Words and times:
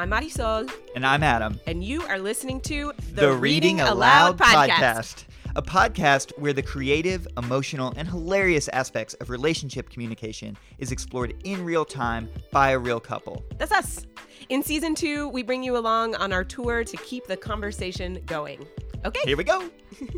I'm 0.00 0.08
Marisol, 0.08 0.72
And 0.96 1.04
I'm 1.04 1.22
Adam. 1.22 1.60
and 1.66 1.84
you 1.84 2.00
are 2.04 2.18
listening 2.18 2.62
to 2.62 2.94
the, 3.12 3.20
the 3.20 3.32
Reading, 3.32 3.76
Reading, 3.76 3.80
Aloud, 3.80 4.38
podcast. 4.38 4.70
podcast. 4.70 5.24
a 5.56 5.60
podcast 5.60 6.32
where 6.38 6.54
the 6.54 6.62
creative, 6.62 7.28
emotional, 7.36 7.92
and 7.98 8.08
hilarious 8.08 8.68
aspects 8.68 9.12
of 9.20 9.28
relationship 9.28 9.90
communication 9.90 10.56
is 10.78 10.90
explored 10.90 11.34
in 11.44 11.62
real 11.62 11.84
time 11.84 12.30
by 12.50 12.70
a 12.70 12.78
real 12.78 12.98
couple. 12.98 13.44
That's 13.58 13.72
us. 13.72 14.06
In 14.48 14.62
season 14.62 14.94
two, 14.94 15.28
we 15.28 15.42
bring 15.42 15.62
you 15.62 15.76
along 15.76 16.14
on 16.14 16.32
our 16.32 16.44
tour 16.44 16.82
to 16.82 16.96
keep 16.96 17.26
the 17.26 17.36
conversation 17.36 18.20
going. 18.24 18.66
Okay. 19.04 19.20
Here 19.26 19.36
we 19.36 19.44
go. 19.44 19.68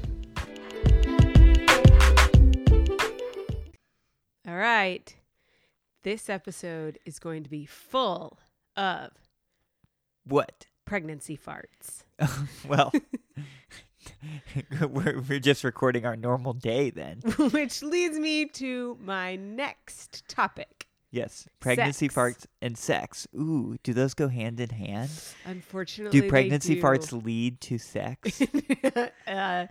All 4.47 4.55
right. 4.55 5.13
This 6.05 6.31
episode 6.31 7.01
is 7.05 7.19
going 7.19 7.43
to 7.43 7.51
be 7.51 7.67
full 7.67 8.39
of 8.77 9.11
What? 10.25 10.67
pregnancy 10.85 11.37
farts. 11.39 12.03
well, 12.69 12.93
we're, 14.89 15.21
we're 15.29 15.39
just 15.41 15.65
recording 15.65 16.05
our 16.05 16.17
normal 16.17 16.53
day 16.53 16.91
then. 16.91 17.21
Which 17.53 17.83
leads 17.83 18.19
me 18.19 18.47
to 18.47 18.99
my 19.01 19.37
next 19.37 20.29
topic. 20.29 20.87
Yes, 21.11 21.47
pregnancy 21.61 22.07
Sex. 22.09 22.15
farts 22.15 22.47
and 22.63 22.77
sex. 22.77 23.29
Ooh, 23.35 23.77
do 23.83 23.93
those 23.93 24.15
go 24.15 24.29
hand 24.29 24.61
in 24.61 24.71
hand? 24.71 25.11
Unfortunately, 25.45 26.21
Do 26.21 26.29
pregnancy 26.29 26.77
do. 26.77 26.81
farts 26.83 27.25
lead 27.25 27.61
to 27.63 27.77
sex? 27.79 28.41
uh, 29.27 29.67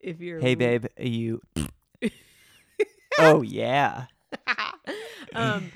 if 0.00 0.20
you're 0.20 0.40
hey, 0.40 0.56
babe, 0.56 0.86
are 0.98 1.04
you. 1.04 1.40
oh, 3.20 3.42
yeah. 3.42 4.06
um, 5.34 5.70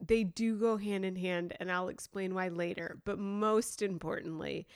they 0.00 0.24
do 0.24 0.56
go 0.56 0.76
hand 0.76 1.04
in 1.04 1.16
hand, 1.16 1.54
and 1.60 1.70
I'll 1.70 1.88
explain 1.88 2.34
why 2.34 2.48
later. 2.48 2.98
But 3.04 3.18
most 3.18 3.82
importantly, 3.82 4.66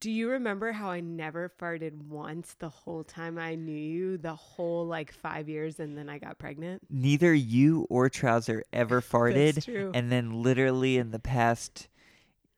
do 0.00 0.10
you 0.10 0.30
remember 0.30 0.72
how 0.72 0.90
I 0.90 1.00
never 1.00 1.52
farted 1.60 2.02
once 2.08 2.54
the 2.58 2.68
whole 2.70 3.04
time 3.04 3.38
I 3.38 3.54
knew 3.54 3.76
you, 3.76 4.16
the 4.16 4.34
whole 4.34 4.86
like 4.86 5.12
five 5.12 5.48
years, 5.48 5.78
and 5.78 5.96
then 5.96 6.08
I 6.08 6.18
got 6.18 6.38
pregnant? 6.38 6.82
Neither 6.88 7.34
you 7.34 7.86
or 7.90 8.08
Trouser 8.08 8.64
ever 8.72 9.00
farted. 9.12 9.54
That's 9.54 9.66
true. 9.66 9.90
and 9.94 10.10
then 10.10 10.42
literally 10.42 10.96
in 10.96 11.10
the 11.10 11.18
past 11.18 11.88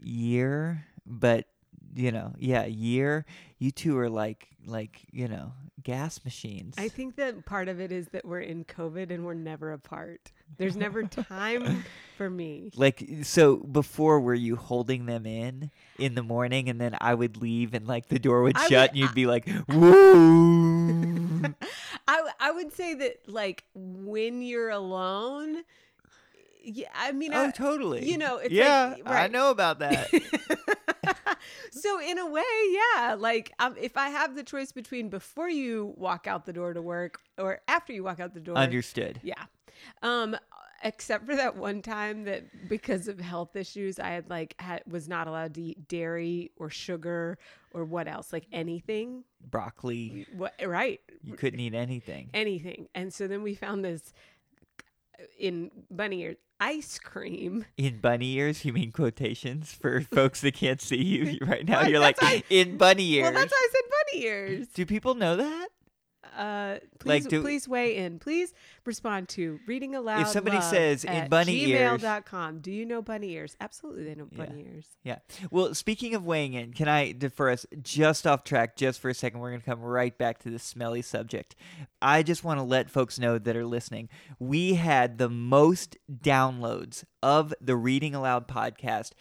year 0.00 0.84
but 1.06 1.46
you 1.94 2.10
know 2.10 2.32
yeah 2.38 2.64
year 2.64 3.24
you 3.58 3.70
two 3.70 3.98
are 3.98 4.08
like 4.10 4.48
like 4.66 5.02
you 5.10 5.28
know 5.28 5.52
gas 5.82 6.24
machines 6.24 6.74
I 6.78 6.88
think 6.88 7.16
that 7.16 7.44
part 7.44 7.68
of 7.68 7.80
it 7.80 7.92
is 7.92 8.08
that 8.08 8.24
we're 8.24 8.40
in 8.40 8.64
COVID 8.64 9.10
and 9.10 9.24
we're 9.24 9.34
never 9.34 9.72
apart. 9.72 10.30
There's 10.58 10.76
never 10.76 11.02
time 11.04 11.84
for 12.16 12.28
me. 12.30 12.70
like 12.76 13.02
so 13.22 13.56
before 13.56 14.20
were 14.20 14.34
you 14.34 14.54
holding 14.56 15.06
them 15.06 15.26
in 15.26 15.70
in 15.98 16.14
the 16.14 16.22
morning 16.22 16.68
and 16.68 16.80
then 16.80 16.96
i 17.00 17.12
would 17.14 17.36
leave 17.38 17.72
and 17.74 17.86
like 17.88 18.06
the 18.08 18.18
door 18.18 18.42
would 18.42 18.56
I 18.56 18.68
shut 18.68 18.70
would- 18.70 18.90
and 18.90 18.96
you'd 18.98 19.14
be 19.14 19.26
like 19.26 19.48
woo! 19.68 21.42
I 22.06 22.30
I 22.38 22.50
would 22.52 22.72
say 22.72 22.94
that 22.94 23.28
like 23.28 23.64
when 23.74 24.42
you're 24.42 24.70
alone, 24.70 25.62
yeah, 26.62 26.88
I 26.94 27.12
mean, 27.12 27.32
oh 27.34 27.46
I, 27.46 27.50
totally. 27.50 28.08
you 28.08 28.18
know, 28.18 28.36
it's 28.38 28.52
yeah 28.52 28.94
like- 29.04 29.06
i 29.06 29.26
know 29.28 29.50
about 29.50 29.78
that. 29.80 30.08
So 31.72 31.98
in 32.00 32.18
a 32.18 32.26
way, 32.26 32.42
yeah, 32.70 33.16
like 33.18 33.50
um, 33.58 33.74
if 33.80 33.96
I 33.96 34.08
have 34.10 34.36
the 34.36 34.44
choice 34.44 34.70
between 34.72 35.08
before 35.08 35.48
you 35.48 35.94
walk 35.96 36.26
out 36.28 36.44
the 36.46 36.52
door 36.52 36.72
to 36.74 36.82
work 36.82 37.18
or 37.38 37.60
after 37.66 37.92
you 37.92 38.04
walk 38.04 38.20
out 38.20 38.34
the 38.34 38.40
door, 38.40 38.56
understood. 38.56 39.18
yeah. 39.24 39.42
Um, 40.02 40.36
except 40.84 41.26
for 41.26 41.36
that 41.36 41.56
one 41.56 41.80
time 41.82 42.24
that 42.24 42.68
because 42.68 43.08
of 43.08 43.20
health 43.20 43.54
issues, 43.56 43.98
I 43.98 44.10
had 44.10 44.28
like 44.28 44.54
had 44.58 44.82
was 44.86 45.08
not 45.08 45.26
allowed 45.28 45.54
to 45.54 45.62
eat 45.62 45.88
dairy 45.88 46.50
or 46.56 46.70
sugar 46.70 47.38
or 47.72 47.84
what 47.84 48.08
else, 48.08 48.32
like 48.32 48.46
anything. 48.52 49.24
broccoli 49.50 50.26
What 50.36 50.54
right? 50.64 51.00
you 51.22 51.34
couldn't 51.34 51.60
eat 51.60 51.74
anything 51.74 52.30
anything. 52.34 52.88
And 52.94 53.12
so 53.12 53.26
then 53.26 53.42
we 53.42 53.54
found 53.54 53.84
this 53.84 54.12
in 55.38 55.70
bunny 55.90 56.22
ears 56.22 56.36
ice 56.60 56.96
cream. 57.00 57.64
In 57.76 57.98
bunny 57.98 58.34
ears, 58.34 58.64
you 58.64 58.72
mean 58.72 58.92
quotations 58.92 59.72
for 59.72 60.00
folks 60.14 60.40
that 60.42 60.54
can't 60.54 60.80
see 60.80 61.02
you 61.02 61.38
right 61.44 61.66
now? 61.66 61.82
You're 61.82 61.98
like, 61.98 62.22
why- 62.22 62.44
in 62.50 62.76
bunny 62.76 63.10
ears. 63.14 63.24
Well, 63.24 63.32
that's 63.32 63.50
why 63.52 63.68
I 63.68 63.68
said 63.72 63.90
bunny 64.12 64.24
ears. 64.24 64.68
Do 64.68 64.86
people 64.86 65.14
know 65.14 65.36
that? 65.36 65.68
Uh, 66.36 66.78
please, 66.98 67.24
Like, 67.24 67.28
do- 67.30 67.42
please 67.42 67.68
weigh 67.68 67.96
in. 67.96 68.18
Please 68.18 68.54
respond 68.84 69.28
to 69.30 69.60
reading 69.66 69.94
aloud. 69.94 70.22
If 70.22 70.28
somebody 70.28 70.60
says, 70.60 71.04
"In 71.04 71.28
bunny 71.28 71.64
ears." 71.70 72.00
gmail.com. 72.00 72.60
Do 72.60 72.70
you 72.72 72.86
know 72.86 73.02
bunny 73.02 73.32
ears? 73.32 73.56
Absolutely, 73.60 74.04
they 74.04 74.14
know 74.14 74.28
Yeah. 74.32 74.44
bunny 74.46 74.64
ears. 74.66 74.86
Yeah. 75.04 75.18
Well, 75.50 75.74
speaking 75.74 76.14
of 76.14 76.24
weighing 76.24 76.54
in, 76.54 76.72
can 76.72 76.88
I 76.88 77.12
defer 77.12 77.50
us 77.50 77.66
just 77.82 78.26
off 78.26 78.44
track 78.44 78.76
just 78.76 79.00
for 79.00 79.08
a 79.10 79.14
second? 79.14 79.40
We're 79.40 79.50
going 79.50 79.60
to 79.60 79.66
come 79.66 79.80
right 79.80 80.16
back 80.16 80.38
to 80.40 80.50
the 80.50 80.58
smelly 80.58 81.02
subject. 81.02 81.54
I 82.00 82.22
just 82.22 82.44
want 82.44 82.58
to 82.58 82.64
let 82.64 82.90
folks 82.90 83.18
know 83.18 83.38
that 83.38 83.56
are 83.56 83.66
listening. 83.66 84.08
We 84.38 84.74
had 84.74 85.18
the 85.18 85.28
most 85.28 85.96
downloads 86.10 87.04
of 87.22 87.52
the 87.60 87.76
Reading 87.76 88.14
Aloud 88.14 88.48
podcast 88.48 89.12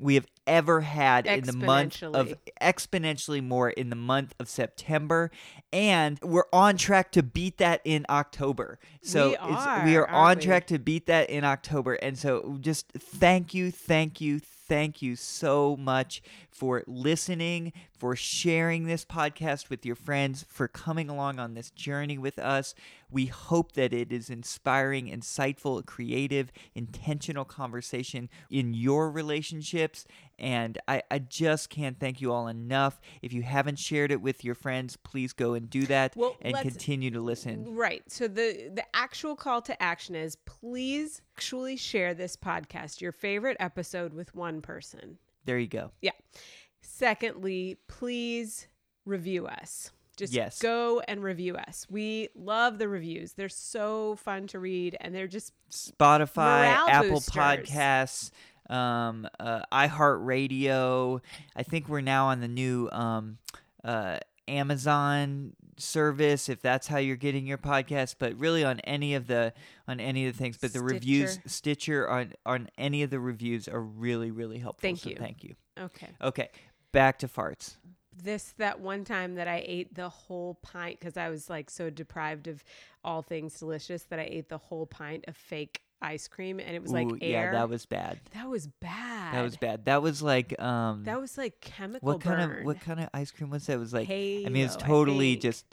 we 0.00 0.14
have 0.14 0.26
ever 0.48 0.80
had 0.80 1.26
in 1.26 1.44
the 1.44 1.52
month 1.52 2.02
of 2.02 2.34
exponentially 2.60 3.44
more 3.44 3.70
in 3.70 3.90
the 3.90 3.96
month 3.96 4.34
of 4.40 4.48
September 4.48 5.30
and 5.72 6.18
we're 6.22 6.48
on 6.52 6.76
track 6.76 7.12
to 7.12 7.22
beat 7.22 7.58
that 7.58 7.80
in 7.84 8.06
October. 8.08 8.78
So 9.02 9.28
We 9.28 9.34
it's, 9.34 9.84
we 9.84 9.96
are, 9.96 10.08
are 10.08 10.30
on 10.30 10.38
we? 10.38 10.42
track 10.42 10.66
to 10.68 10.78
beat 10.78 11.06
that 11.06 11.28
in 11.30 11.44
October. 11.44 11.94
And 11.94 12.18
so 12.18 12.56
just 12.60 12.90
thank 12.92 13.52
you, 13.52 13.70
thank 13.70 14.20
you, 14.20 14.40
thank 14.68 15.02
you 15.02 15.16
so 15.16 15.76
much 15.76 16.22
for 16.50 16.84
listening, 16.86 17.72
for 17.98 18.14
sharing 18.14 18.86
this 18.86 19.04
podcast 19.04 19.70
with 19.70 19.84
your 19.86 19.96
friends, 19.96 20.44
for 20.48 20.68
coming 20.68 21.08
along 21.08 21.38
on 21.38 21.54
this 21.54 21.70
journey 21.70 22.18
with 22.18 22.38
us. 22.38 22.74
We 23.10 23.26
hope 23.26 23.72
that 23.72 23.92
it 23.92 24.12
is 24.12 24.28
inspiring, 24.28 25.06
insightful, 25.06 25.84
creative, 25.86 26.52
intentional 26.74 27.44
conversation 27.44 28.28
in 28.50 28.74
your 28.74 29.10
relationships. 29.10 30.04
And 30.38 30.78
I, 30.86 31.02
I 31.10 31.18
just 31.18 31.70
can't 31.70 31.98
thank 31.98 32.20
you 32.20 32.32
all 32.32 32.48
enough. 32.48 33.00
If 33.22 33.32
you 33.32 33.42
haven't 33.42 33.78
shared 33.78 34.12
it 34.12 34.20
with 34.20 34.44
your 34.44 34.54
friends, 34.54 34.96
please 34.96 35.32
go 35.32 35.54
and 35.54 35.70
do 35.70 35.86
that 35.86 36.14
Well, 36.16 36.36
and 36.42 36.54
continue 36.56 37.10
to 37.12 37.20
listen. 37.20 37.74
Right. 37.74 38.02
So 38.08 38.28
the 38.28 38.70
the 38.74 38.84
actual 38.94 39.34
call 39.34 39.62
to 39.62 39.82
action 39.82 40.14
is 40.14 40.36
please 40.36 41.22
actually 41.38 41.76
share 41.76 42.14
this 42.14 42.34
podcast, 42.34 43.00
your 43.00 43.12
favorite 43.12 43.56
episode 43.60 44.12
with 44.12 44.34
one 44.34 44.60
person. 44.60 45.16
There 45.44 45.56
you 45.56 45.68
go. 45.68 45.92
Yeah. 46.02 46.10
Secondly, 46.80 47.76
please 47.86 48.66
review 49.04 49.46
us. 49.46 49.92
Just 50.16 50.32
Yes. 50.32 50.58
go 50.58 50.98
and 51.06 51.22
review 51.22 51.54
us. 51.54 51.86
We 51.88 52.28
love 52.34 52.78
the 52.78 52.88
reviews. 52.88 53.34
They're 53.34 53.48
so 53.48 54.16
fun 54.16 54.48
to 54.48 54.58
read 54.58 54.96
and 55.00 55.14
they're 55.14 55.28
just 55.28 55.52
Spotify, 55.70 56.74
Apple 56.88 57.10
boosters. 57.10 57.32
Podcasts, 57.36 58.32
um, 58.68 59.28
uh, 59.38 59.60
iHeartRadio. 59.72 61.20
I 61.54 61.62
think 61.62 61.88
we're 61.88 62.00
now 62.00 62.26
on 62.26 62.40
the 62.40 62.48
new 62.48 62.88
um, 62.90 63.38
uh, 63.84 64.18
Amazon 64.48 65.52
service, 65.78 66.48
if 66.48 66.60
that's 66.60 66.86
how 66.86 66.98
you're 66.98 67.16
getting 67.16 67.46
your 67.46 67.58
podcast. 67.58 68.16
But 68.18 68.38
really, 68.38 68.64
on 68.64 68.80
any 68.80 69.14
of 69.14 69.26
the 69.26 69.52
on 69.86 70.00
any 70.00 70.26
of 70.26 70.34
the 70.34 70.38
things. 70.38 70.58
But 70.58 70.72
the 70.72 70.82
reviews, 70.82 71.32
Stitcher. 71.32 71.48
Stitcher, 71.48 72.10
on 72.10 72.32
on 72.46 72.68
any 72.78 73.02
of 73.02 73.10
the 73.10 73.20
reviews 73.20 73.68
are 73.68 73.82
really 73.82 74.30
really 74.30 74.58
helpful. 74.58 74.82
Thank 74.82 75.00
so 75.00 75.10
you. 75.10 75.16
Thank 75.16 75.44
you. 75.44 75.54
okay. 75.80 76.08
Okay, 76.22 76.50
back 76.92 77.18
to 77.20 77.28
farts. 77.28 77.76
This 78.20 78.54
that 78.58 78.80
one 78.80 79.04
time 79.04 79.36
that 79.36 79.46
I 79.46 79.62
ate 79.64 79.94
the 79.94 80.08
whole 80.08 80.58
pint 80.62 80.98
because 80.98 81.16
I 81.16 81.28
was 81.28 81.48
like 81.48 81.70
so 81.70 81.88
deprived 81.88 82.48
of 82.48 82.64
all 83.04 83.22
things 83.22 83.58
delicious 83.58 84.02
that 84.04 84.18
I 84.18 84.24
ate 84.24 84.48
the 84.48 84.58
whole 84.58 84.86
pint 84.86 85.24
of 85.28 85.36
fake 85.36 85.82
ice 86.00 86.28
cream 86.28 86.60
and 86.60 86.74
it 86.76 86.82
was 86.82 86.92
like 86.92 87.06
Ooh, 87.06 87.18
air. 87.20 87.46
yeah, 87.46 87.52
that 87.52 87.68
was 87.68 87.86
bad. 87.86 88.20
That 88.34 88.48
was 88.48 88.66
bad. 88.80 89.17
That 89.32 89.42
was 89.42 89.56
bad. 89.56 89.84
That 89.86 90.02
was 90.02 90.22
like 90.22 90.60
um. 90.60 91.04
That 91.04 91.20
was 91.20 91.36
like 91.38 91.60
chemical 91.60 92.06
what 92.06 92.20
kind 92.20 92.50
burn. 92.50 92.60
of 92.60 92.64
what 92.66 92.80
kind 92.80 93.00
of 93.00 93.08
ice 93.14 93.30
cream 93.30 93.50
was 93.50 93.66
that? 93.66 93.74
It 93.74 93.78
was 93.78 93.92
like 93.92 94.08
I 94.10 94.46
mean, 94.50 94.64
it's 94.64 94.76
totally 94.76 95.32
think. 95.32 95.42
just 95.42 95.66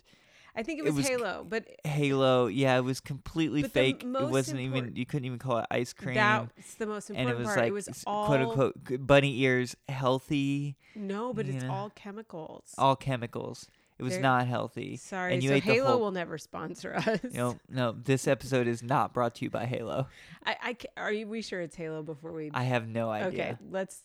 I 0.57 0.63
think 0.63 0.79
it 0.79 0.83
it 0.83 0.85
was, 0.85 0.95
was- 0.95 1.07
Halo, 1.09 1.45
but 1.47 1.67
Halo. 1.83 2.47
Yeah, 2.47 2.77
it 2.77 2.81
was 2.83 3.01
completely 3.01 3.63
fake. 3.63 4.03
It 4.05 4.29
wasn't 4.29 4.61
even. 4.61 4.95
You 4.95 5.05
couldn't 5.05 5.25
even 5.25 5.39
call 5.39 5.57
it 5.57 5.65
ice 5.69 5.91
cream. 5.93 6.15
that's 6.15 6.75
the 6.75 6.85
most 6.87 7.09
and 7.09 7.19
important 7.19 7.39
it 7.39 7.39
was 7.39 7.47
part. 7.47 7.59
like 7.59 7.67
it 7.67 7.73
was 7.73 8.03
all 8.07 8.25
quote 8.27 8.39
unquote 8.41 9.05
bunny 9.05 9.39
ears, 9.41 9.75
healthy, 9.89 10.77
no, 10.95 11.33
but 11.33 11.47
it's 11.47 11.63
know, 11.63 11.71
all 11.73 11.89
chemicals. 11.89 12.73
all 12.77 12.95
chemicals. 12.95 13.67
It 13.97 14.03
was 14.03 14.13
They're- 14.13 14.21
not 14.21 14.47
healthy. 14.47 14.97
Sorry, 14.97 15.33
and 15.33 15.41
you 15.43 15.49
so 15.49 15.55
ate 15.55 15.63
Halo 15.63 15.91
whole- 15.91 15.99
will 16.01 16.11
never 16.11 16.37
sponsor 16.37 16.93
us. 16.97 17.19
No, 17.33 17.57
no. 17.69 17.93
This 17.93 18.27
episode 18.27 18.67
is 18.67 18.83
not 18.83 19.13
brought 19.13 19.35
to 19.35 19.45
you 19.45 19.49
by 19.49 19.65
Halo. 19.65 20.07
I, 20.45 20.55
I 20.61 20.77
are 20.97 21.11
you 21.13 21.27
we 21.27 21.41
sure 21.41 21.61
it's 21.61 21.75
Halo 21.75 22.03
before 22.03 22.33
we? 22.33 22.51
I 22.53 22.63
have 22.63 22.87
no 22.87 23.11
okay, 23.13 23.25
idea. 23.27 23.59
let's, 23.71 23.99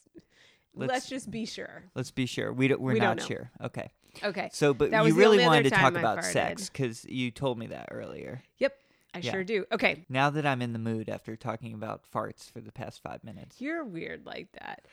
let's 0.75 0.91
Let's- 0.93 1.09
just 1.09 1.31
be 1.31 1.45
sure. 1.45 1.83
Let's 1.97 2.11
be 2.13 2.27
sure. 2.27 2.53
We 2.53 2.69
don't, 2.69 2.81
we're 2.81 2.93
We 2.93 3.01
don't 3.01 3.19
know. 3.19 3.27
sure. 3.27 3.51
Okay. 3.65 3.91
Okay. 4.25 4.49
So, 4.53 4.75
but 4.75 4.91
you 5.07 5.15
really 5.15 5.45
wanted 5.45 5.65
to 5.65 5.71
talk 5.71 5.95
I 5.97 5.99
about 5.99 6.19
farted. 6.19 6.33
sex 6.33 6.69
because 6.71 7.05
you 7.05 7.31
told 7.31 7.59
me 7.59 7.69
that 7.69 7.89
earlier. 7.93 8.43
Yep, 8.59 8.77
I 9.15 9.19
Yeah. 9.21 9.31
sure 9.33 9.45
do. 9.45 9.65
Okay, 9.73 10.05
Now 10.09 10.31
that 10.31 10.45
I'm 10.47 10.63
in 10.63 10.73
the 10.73 10.79
mood 10.81 11.09
after 11.09 11.35
talking 11.37 11.75
about 11.75 12.03
farts 12.13 12.51
for 12.51 12.61
the 12.61 12.73
past 12.73 13.03
five 13.03 13.23
minutes. 13.25 13.61
you're 13.61 13.85
weird 13.85 14.25
like 14.27 14.49
that. 14.53 14.85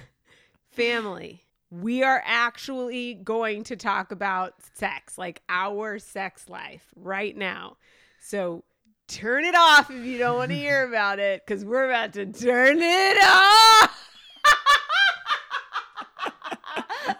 family. 0.71 1.43
We 1.71 2.03
are 2.03 2.21
actually 2.25 3.13
going 3.13 3.63
to 3.65 3.75
talk 3.75 4.11
about 4.11 4.53
sex, 4.73 5.17
like 5.17 5.41
our 5.49 5.99
sex 5.99 6.49
life 6.49 6.87
right 6.95 7.35
now. 7.35 7.77
So 8.19 8.63
turn 9.07 9.43
it 9.45 9.55
off 9.55 9.91
if 9.91 10.03
you 10.05 10.17
don't 10.17 10.37
want 10.37 10.51
to 10.51 10.57
hear 10.57 10.83
about 10.87 11.19
it 11.19 11.43
because 11.45 11.63
we're 11.63 11.85
about 11.85 12.13
to 12.13 12.25
turn 12.25 12.77
it 12.79 13.17
off. 13.23 14.05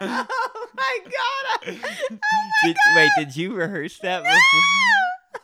oh 0.00 0.66
my 0.76 0.98
god! 1.04 1.78
Oh 2.10 2.18
my 2.18 2.18
Did, 2.64 2.76
wait, 2.96 3.10
did 3.18 3.36
you 3.36 3.54
rehearse 3.54 3.98
that 3.98 4.22
before? 4.22 5.42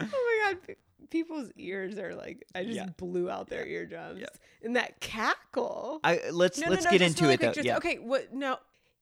oh 0.00 0.06
my 0.40 0.54
god! 0.54 0.76
People's 1.14 1.50
ears 1.56 1.96
are 1.96 2.12
like 2.16 2.44
I 2.56 2.64
just 2.64 2.74
Yeah. 2.74 2.86
blew 2.96 3.30
out 3.30 3.48
their 3.48 3.64
eardrums. 3.64 4.18
Yeah. 4.20 4.26
And 4.64 4.74
that 4.74 4.98
cackle. 4.98 6.00
I, 6.02 6.20
let's 6.32 6.58
No, 6.58 6.68
let's 6.70 6.84
no, 6.84 6.90
no, 6.90 6.98
get 6.98 7.06
into 7.06 7.30
it 7.30 7.38
though. 7.38 7.52
just- 7.52 7.64
yeah, 7.64 7.76
Okay, 7.76 7.98
what? 8.00 8.32
No, 8.34 8.56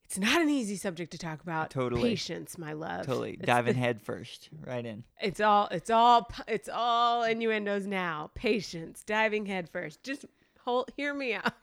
it's 0.05 0.19
not 0.19 0.43
an 0.43 0.51
easy 0.51 0.77
subject 0.77 1.11
to 1.13 1.19
talk 1.19 1.41
about. 1.41 1.71
Totally. 1.71 2.03
patience, 2.11 2.59
my 2.59 2.75
love. 2.75 3.07
totally. 3.07 3.33
It's 3.33 3.47
Diving 3.47 3.73
the- 3.77 3.81
head 3.81 4.03
first, 4.03 4.51
right 4.67 4.85
in. 4.85 5.05
It's 5.23 5.41
all. 5.41 5.69
It's 5.71 5.89
all. 5.89 6.31
It's 6.47 6.69
all 6.71 7.23
innuendos 7.25 7.87
now. 7.87 8.31
Patience, 8.35 9.03
diving 9.05 9.47
head 9.47 9.71
first. 9.71 10.03
Just 10.03 10.27
hold. 10.67 10.91
Hear 10.99 11.15
me 11.15 11.33
out. 11.33 11.55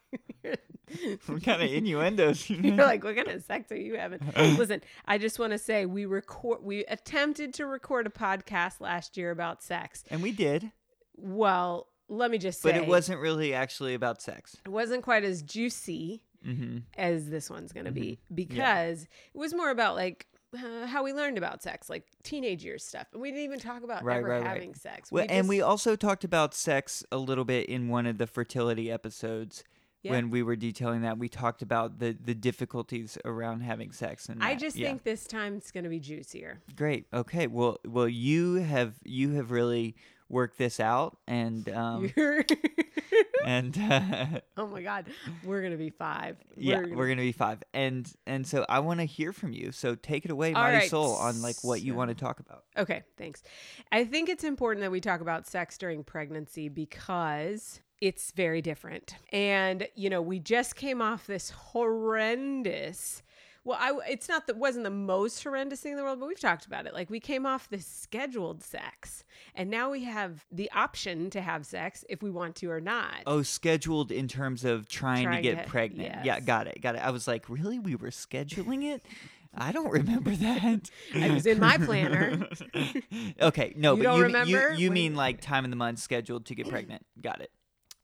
What 1.27 1.43
kind 1.43 1.61
of 1.61 1.71
innuendos? 1.71 2.49
You're 2.49 2.75
like, 2.75 3.03
what 3.03 3.15
kind 3.15 3.27
of 3.27 3.43
sex 3.43 3.71
are 3.71 3.77
you 3.77 3.95
having? 3.95 4.19
Listen, 4.57 4.81
I 5.05 5.19
just 5.19 5.37
want 5.37 5.51
to 5.53 5.59
say 5.59 5.85
we 5.85 6.05
record. 6.05 6.63
We 6.63 6.83
attempted 6.85 7.53
to 7.55 7.67
record 7.67 8.07
a 8.07 8.09
podcast 8.09 8.81
last 8.81 9.15
year 9.15 9.29
about 9.29 9.61
sex. 9.61 10.03
and 10.09 10.23
we 10.23 10.31
did, 10.31 10.71
Well, 11.15 11.87
let 12.07 12.31
me 12.31 12.39
just 12.39 12.61
say, 12.61 12.71
but 12.71 12.75
it 12.81 12.87
wasn't 12.87 13.19
really 13.19 13.53
actually 13.53 13.93
about 13.93 14.19
sex. 14.19 14.57
It 14.65 14.69
wasn't 14.69 15.03
quite 15.03 15.23
as 15.23 15.43
juicy 15.43 16.23
hmm 16.43 16.77
as 16.97 17.29
this 17.29 17.49
one's 17.49 17.71
going 17.73 17.85
to 17.85 17.91
be 17.91 18.17
Mm-hmm. 18.23 18.35
because 18.35 19.03
it 19.03 19.37
was 19.37 19.53
more 19.53 19.69
about 19.69 19.95
like 19.95 20.25
uh, 20.57 20.87
how 20.87 21.03
we 21.03 21.13
learned 21.13 21.37
about 21.37 21.61
sex, 21.61 21.87
like 21.89 22.05
teenage 22.23 22.63
years 22.65 22.83
stuff. 22.83 23.05
And 23.13 23.21
we 23.21 23.29
didn't 23.29 23.43
even 23.43 23.59
talk 23.59 23.83
about 23.83 24.03
Right, 24.03 24.17
ever 24.17 24.27
right, 24.29 24.41
right. 24.41 24.47
having 24.47 24.73
sex. 24.73 25.11
Well, 25.11 25.23
and 25.29 25.39
just- 25.43 25.49
we 25.49 25.61
also 25.61 25.95
talked 25.95 26.23
about 26.23 26.55
sex 26.55 27.03
a 27.11 27.17
little 27.17 27.45
bit 27.45 27.67
in 27.67 27.89
one 27.89 28.07
of 28.07 28.17
the 28.17 28.25
fertility 28.25 28.89
episodes 28.89 29.63
Yeah. 30.01 30.11
when 30.11 30.29
we 30.29 30.43
were 30.43 30.55
detailing 30.55 31.01
that. 31.01 31.17
We 31.17 31.27
talked 31.29 31.61
about 31.61 31.99
the 31.99 32.15
the 32.23 32.33
difficulties 32.35 33.17
around 33.25 33.61
having 33.61 33.91
sex, 33.91 34.29
and 34.29 34.41
I 34.41 34.53
that. 34.53 34.59
just 34.61 34.75
Yeah. 34.77 34.87
think 34.89 35.03
this 35.03 35.25
time 35.27 35.57
it's 35.57 35.71
going 35.71 35.83
to 35.83 35.89
be 35.89 35.99
juicier. 35.99 36.61
great. 36.75 37.05
Okay, 37.13 37.47
well, 37.47 37.79
well, 37.85 38.07
you 38.07 38.55
have 38.55 38.93
you 39.03 39.31
have 39.33 39.51
really 39.51 39.95
worked 40.29 40.57
this 40.57 40.79
out, 40.79 41.17
and 41.27 41.67
um, 41.69 42.11
and 43.45 43.77
uh, 43.77 44.25
oh 44.57 44.67
my 44.67 44.81
God, 44.81 45.05
we're 45.43 45.61
going 45.61 45.71
to 45.71 45.77
be 45.77 45.89
five. 45.89 46.37
yeah, 46.55 46.81
gonna- 46.81 46.95
we're 46.95 47.07
gonna 47.09 47.21
be 47.21 47.31
five, 47.31 47.63
and 47.73 48.11
and 48.27 48.45
so 48.45 48.65
I 48.69 48.79
want 48.79 48.99
to 48.99 49.05
hear 49.05 49.33
from 49.33 49.53
you. 49.53 49.71
So 49.71 49.95
take 49.95 50.25
it 50.25 50.31
away, 50.31 50.53
All 50.53 50.61
Mighty 50.63 50.77
right, 50.77 50.89
Soul, 50.89 51.13
on 51.15 51.41
like 51.41 51.55
what 51.63 51.81
you 51.81 51.93
want 51.95 52.09
to 52.09 52.15
talk 52.15 52.39
about. 52.39 52.63
Okay, 52.77 53.03
thanks. 53.17 53.43
I 53.91 54.05
think 54.05 54.29
it's 54.29 54.43
important 54.43 54.81
that 54.83 54.91
we 54.91 55.01
talk 55.01 55.21
about 55.21 55.47
sex 55.47 55.77
during 55.77 56.03
pregnancy 56.03 56.69
because 56.69 57.81
it's 58.01 58.31
very 58.31 58.61
different. 58.61 59.15
And, 59.31 59.87
you 59.95 60.09
know, 60.09 60.21
we 60.21 60.39
just 60.39 60.75
came 60.75 61.01
off 61.01 61.27
this 61.27 61.49
horrendous. 61.49 63.23
Well, 63.65 63.77
I 63.79 63.91
it's 64.09 64.29
not 64.29 64.47
that 64.47 64.55
wasn't 64.57 64.85
the 64.85 64.89
most 64.89 65.43
horrendous 65.43 65.81
thing 65.81 65.91
in 65.91 65.97
the 65.97 66.03
world, 66.03 66.19
but 66.19 66.27
we've 66.27 66.39
talked 66.39 66.65
about 66.65 66.85
it. 66.87 66.93
Like 66.93 67.09
we 67.09 67.19
came 67.19 67.45
off 67.45 67.69
this 67.69 67.85
scheduled 67.85 68.63
sex, 68.63 69.25
and 69.53 69.69
now 69.69 69.91
we 69.91 70.05
have 70.05 70.45
the 70.49 70.71
option 70.71 71.29
to 71.31 71.41
have 71.41 71.65
sex 71.65 72.05
if 72.09 72.23
we 72.23 72.31
want 72.31 72.55
to 72.57 72.71
or 72.71 72.79
not. 72.79 73.13
Oh, 73.27 73.41
scheduled 73.43 74.11
in 74.11 74.27
terms 74.29 74.63
of 74.63 74.87
trying, 74.87 75.25
Trying 75.25 75.35
to 75.35 75.41
get 75.41 75.63
to- 75.65 75.69
pregnant. 75.69 76.25
Yeah, 76.25 76.39
got 76.39 76.67
it, 76.67 76.81
got 76.81 76.95
it. 76.95 77.05
I 77.05 77.11
was 77.11 77.27
like, 77.27 77.49
really? 77.49 77.79
We 77.79 77.95
were 77.95 78.09
scheduling 78.11 78.85
it? 78.95 79.05
I 79.53 79.71
don't 79.73 79.91
remember 79.91 80.31
that. 80.37 80.89
It 81.13 81.31
was 81.31 81.45
in 81.45 81.59
my 81.59 81.77
planner. 81.77 82.47
okay, 83.41 83.73
no, 83.75 83.91
You 83.95 83.97
but 83.97 84.03
don't 84.03 84.17
you, 84.19 84.23
remember? 84.23 84.71
you 84.73 84.77
you 84.85 84.91
mean 84.91 85.15
like 85.15 85.41
time 85.41 85.65
of 85.65 85.69
the 85.69 85.75
month 85.77 85.99
scheduled 85.99 86.45
to 86.45 86.55
get 86.55 86.69
pregnant? 86.69 87.05
Got 87.21 87.41
it. 87.41 87.51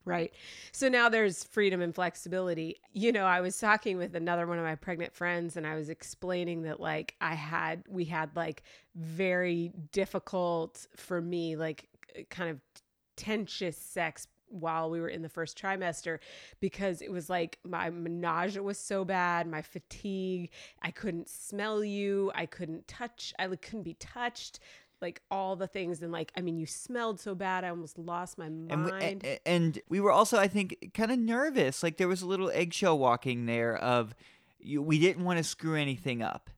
Right. 0.05 0.31
So 0.71 0.87
now 0.87 1.09
there's 1.09 1.43
freedom 1.45 1.81
and 1.81 1.93
flexibility. 1.93 2.77
You 2.93 3.11
know, 3.11 3.25
I 3.25 3.41
was 3.41 3.57
talking 3.57 3.97
with 3.97 4.15
another 4.15 4.45
one 4.45 4.59
of 4.59 4.63
my 4.63 4.75
pregnant 4.75 5.13
friends 5.13 5.57
and 5.57 5.65
I 5.65 5.73
was 5.75 5.89
explaining 5.89 6.61
that 6.63 6.79
like 6.79 7.15
I 7.21 7.33
had 7.33 7.83
we 7.89 8.05
had 8.05 8.29
like 8.35 8.61
very 8.93 9.71
difficult 9.91 10.85
for 10.95 11.19
me 11.21 11.55
like 11.55 11.89
kind 12.29 12.51
of 12.51 12.59
tensious 13.17 13.77
sex 13.77 14.27
while 14.47 14.89
we 14.89 15.01
were 15.01 15.09
in 15.09 15.21
the 15.21 15.29
first 15.29 15.59
trimester 15.59 16.19
because 16.59 17.01
it 17.01 17.11
was 17.11 17.29
like 17.29 17.57
my 17.63 17.89
nausea 17.89 18.61
was 18.61 18.77
so 18.77 19.03
bad, 19.03 19.47
my 19.47 19.61
fatigue, 19.61 20.51
I 20.81 20.91
couldn't 20.91 21.29
smell 21.29 21.83
you, 21.83 22.31
I 22.35 22.45
couldn't 22.45 22.87
touch, 22.87 23.33
I 23.39 23.47
couldn't 23.47 23.83
be 23.83 23.95
touched, 23.95 24.59
like 25.05 25.21
all 25.29 25.55
the 25.55 25.67
things 25.67 26.01
and 26.01 26.11
like 26.11 26.31
I 26.35 26.41
mean 26.41 26.57
you 26.57 26.65
smelled 26.65 27.19
so 27.19 27.35
bad 27.35 27.63
I 27.63 27.69
almost 27.69 27.97
lost 27.99 28.37
my 28.39 28.49
mind. 28.49 28.71
And 28.71 28.85
we, 28.85 28.91
a- 28.91 29.19
a- 29.23 29.47
and 29.47 29.79
we 29.87 29.99
were 29.99 30.11
also, 30.11 30.37
I 30.39 30.47
think, 30.47 30.91
kind 30.95 31.11
of 31.11 31.19
nervous. 31.19 31.83
Like 31.83 31.97
there 31.97 32.07
was 32.07 32.21
a 32.23 32.27
little 32.27 32.49
eggshell 32.49 32.97
walking 32.97 33.45
there 33.45 33.75
of 33.77 34.15
you, 34.59 34.81
we 34.81 34.97
didn't 34.99 35.23
want 35.23 35.37
to 35.37 35.43
screw 35.43 35.75
anything 35.75 36.23
up. 36.23 36.49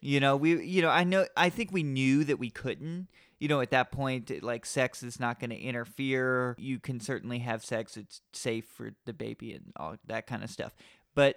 You 0.00 0.18
know, 0.20 0.36
we 0.36 0.64
you 0.64 0.82
know, 0.82 0.90
I 0.90 1.04
know 1.04 1.26
I 1.36 1.50
think 1.50 1.70
we 1.72 1.82
knew 1.84 2.24
that 2.24 2.38
we 2.38 2.50
couldn't. 2.50 3.08
You 3.40 3.46
know, 3.46 3.60
at 3.60 3.70
that 3.70 3.92
point 3.92 4.42
like 4.42 4.66
sex 4.66 5.04
is 5.04 5.20
not 5.20 5.38
going 5.38 5.50
to 5.50 5.56
interfere. 5.56 6.56
You 6.58 6.80
can 6.80 6.98
certainly 6.98 7.38
have 7.40 7.64
sex. 7.64 7.96
It's 7.96 8.20
safe 8.32 8.64
for 8.66 8.90
the 9.06 9.12
baby 9.12 9.52
and 9.52 9.72
all 9.76 9.94
that 10.06 10.26
kind 10.26 10.42
of 10.42 10.50
stuff. 10.50 10.74
But 11.14 11.36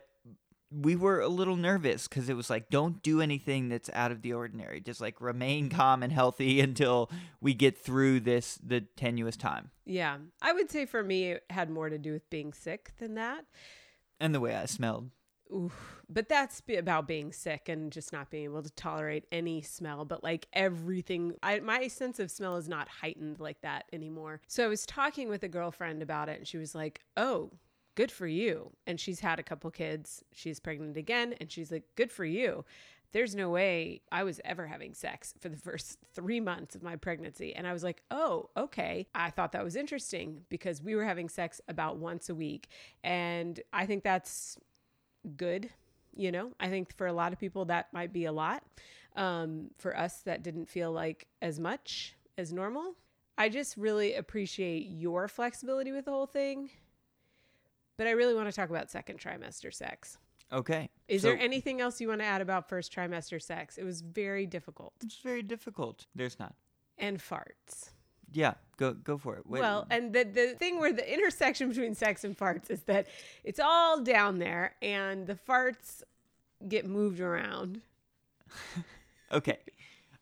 we 0.71 0.95
were 0.95 1.19
a 1.19 1.27
little 1.27 1.57
nervous 1.57 2.07
cuz 2.07 2.29
it 2.29 2.35
was 2.35 2.49
like 2.49 2.69
don't 2.69 3.03
do 3.03 3.21
anything 3.21 3.69
that's 3.69 3.89
out 3.93 4.11
of 4.11 4.21
the 4.21 4.33
ordinary. 4.33 4.79
Just 4.79 5.01
like 5.01 5.19
remain 5.19 5.69
mm-hmm. 5.69 5.77
calm 5.77 6.03
and 6.03 6.13
healthy 6.13 6.59
until 6.61 7.11
we 7.39 7.53
get 7.53 7.77
through 7.77 8.21
this 8.21 8.55
the 8.63 8.81
tenuous 8.81 9.37
time. 9.37 9.71
Yeah. 9.85 10.17
I 10.41 10.53
would 10.53 10.71
say 10.71 10.85
for 10.85 11.03
me, 11.03 11.31
it 11.31 11.45
had 11.49 11.69
more 11.69 11.89
to 11.89 11.97
do 11.97 12.13
with 12.13 12.29
being 12.29 12.53
sick 12.53 12.91
than 12.97 13.15
that. 13.15 13.45
And 14.19 14.33
the 14.33 14.39
way 14.39 14.55
I 14.55 14.65
smelled. 14.65 15.09
Oof. 15.53 16.01
But 16.07 16.29
that's 16.29 16.61
about 16.77 17.07
being 17.07 17.31
sick 17.31 17.69
and 17.69 17.91
just 17.91 18.13
not 18.13 18.29
being 18.29 18.45
able 18.45 18.63
to 18.63 18.69
tolerate 18.71 19.25
any 19.31 19.61
smell. 19.61 20.05
But 20.05 20.23
like 20.23 20.47
everything, 20.53 21.33
I, 21.43 21.59
my 21.59 21.87
sense 21.87 22.19
of 22.19 22.31
smell 22.31 22.57
is 22.57 22.69
not 22.69 22.87
heightened 22.87 23.39
like 23.39 23.61
that 23.61 23.85
anymore. 23.91 24.41
So 24.47 24.65
I 24.65 24.67
was 24.67 24.85
talking 24.85 25.29
with 25.29 25.43
a 25.43 25.49
girlfriend 25.49 26.01
about 26.01 26.29
it 26.29 26.37
and 26.37 26.47
she 26.47 26.57
was 26.57 26.75
like, 26.75 27.01
oh, 27.17 27.51
good 27.95 28.11
for 28.11 28.27
you. 28.27 28.71
And 28.87 28.99
she's 28.99 29.19
had 29.19 29.39
a 29.39 29.43
couple 29.43 29.69
kids. 29.71 30.23
She's 30.31 30.59
pregnant 30.59 30.97
again. 30.97 31.35
And 31.39 31.51
she's 31.51 31.71
like, 31.71 31.83
good 31.95 32.11
for 32.11 32.25
you. 32.25 32.65
There's 33.11 33.35
no 33.35 33.49
way 33.49 34.01
I 34.11 34.23
was 34.23 34.39
ever 34.45 34.67
having 34.67 34.93
sex 34.93 35.33
for 35.39 35.49
the 35.49 35.57
first 35.69 35.99
three 36.13 36.39
months 36.39 36.75
of 36.75 36.83
my 36.83 36.95
pregnancy. 36.95 37.53
And 37.53 37.67
I 37.67 37.73
was 37.73 37.83
like, 37.83 38.01
oh, 38.09 38.49
okay. 38.55 39.07
I 39.13 39.29
thought 39.29 39.51
that 39.51 39.63
was 39.63 39.75
interesting 39.75 40.41
because 40.49 40.81
we 40.81 40.95
were 40.95 41.05
having 41.05 41.29
sex 41.29 41.59
about 41.67 41.97
once 41.97 42.29
a 42.29 42.35
week. 42.35 42.69
And 43.03 43.59
I 43.73 43.85
think 43.85 44.03
that's 44.03 44.57
good. 45.35 45.69
You 46.15 46.31
know, 46.31 46.51
I 46.59 46.69
think 46.69 46.95
for 46.97 47.07
a 47.07 47.13
lot 47.13 47.33
of 47.33 47.39
people 47.39 47.65
that 47.65 47.87
might 47.93 48.13
be 48.13 48.25
a 48.25 48.31
lot. 48.31 48.63
Um, 49.15 49.71
for 49.77 49.97
us, 49.97 50.21
that 50.21 50.41
didn't 50.41 50.69
feel 50.69 50.91
like 50.91 51.27
as 51.41 51.59
much 51.59 52.15
as 52.37 52.53
normal. 52.53 52.95
I 53.37 53.49
just 53.49 53.75
really 53.75 54.15
appreciate 54.15 54.87
your 54.87 55.27
flexibility 55.27 55.91
with 55.91 56.05
the 56.05 56.11
whole 56.11 56.27
thing. 56.27 56.69
But 58.01 58.07
I 58.07 58.11
really 58.13 58.33
want 58.33 58.49
to 58.49 58.51
talk 58.51 58.71
about 58.71 58.89
second 58.89 59.19
trimester 59.19 59.71
sex. 59.71 60.17
Okay. 60.51 60.89
Is 61.07 61.21
so 61.21 61.27
there 61.27 61.37
anything 61.39 61.81
else 61.81 62.01
you 62.01 62.07
want 62.07 62.19
to 62.21 62.25
add 62.25 62.41
about 62.41 62.67
first 62.67 62.91
trimester 62.91 63.39
sex? 63.39 63.77
It 63.77 63.83
was 63.83 64.01
very 64.01 64.47
difficult. 64.47 64.93
It's 65.03 65.19
very 65.19 65.43
difficult. 65.43 66.07
There's 66.15 66.39
not. 66.39 66.55
And 66.97 67.19
farts. 67.19 67.91
Yeah, 68.31 68.55
go 68.77 68.93
go 68.93 69.19
for 69.19 69.35
it. 69.35 69.43
Wait, 69.45 69.59
Well, 69.61 69.85
and 69.91 70.13
the 70.13 70.23
the 70.23 70.55
thing 70.57 70.79
where 70.79 70.91
the 70.91 71.13
intersection 71.13 71.69
between 71.69 71.93
sex 71.93 72.23
and 72.23 72.35
farts 72.35 72.71
is 72.71 72.81
that 72.85 73.05
it's 73.43 73.59
all 73.59 74.01
down 74.01 74.39
there 74.39 74.73
and 74.81 75.27
the 75.27 75.35
farts 75.35 76.01
get 76.67 76.87
moved 76.87 77.19
around. 77.19 77.81
okay. 79.31 79.59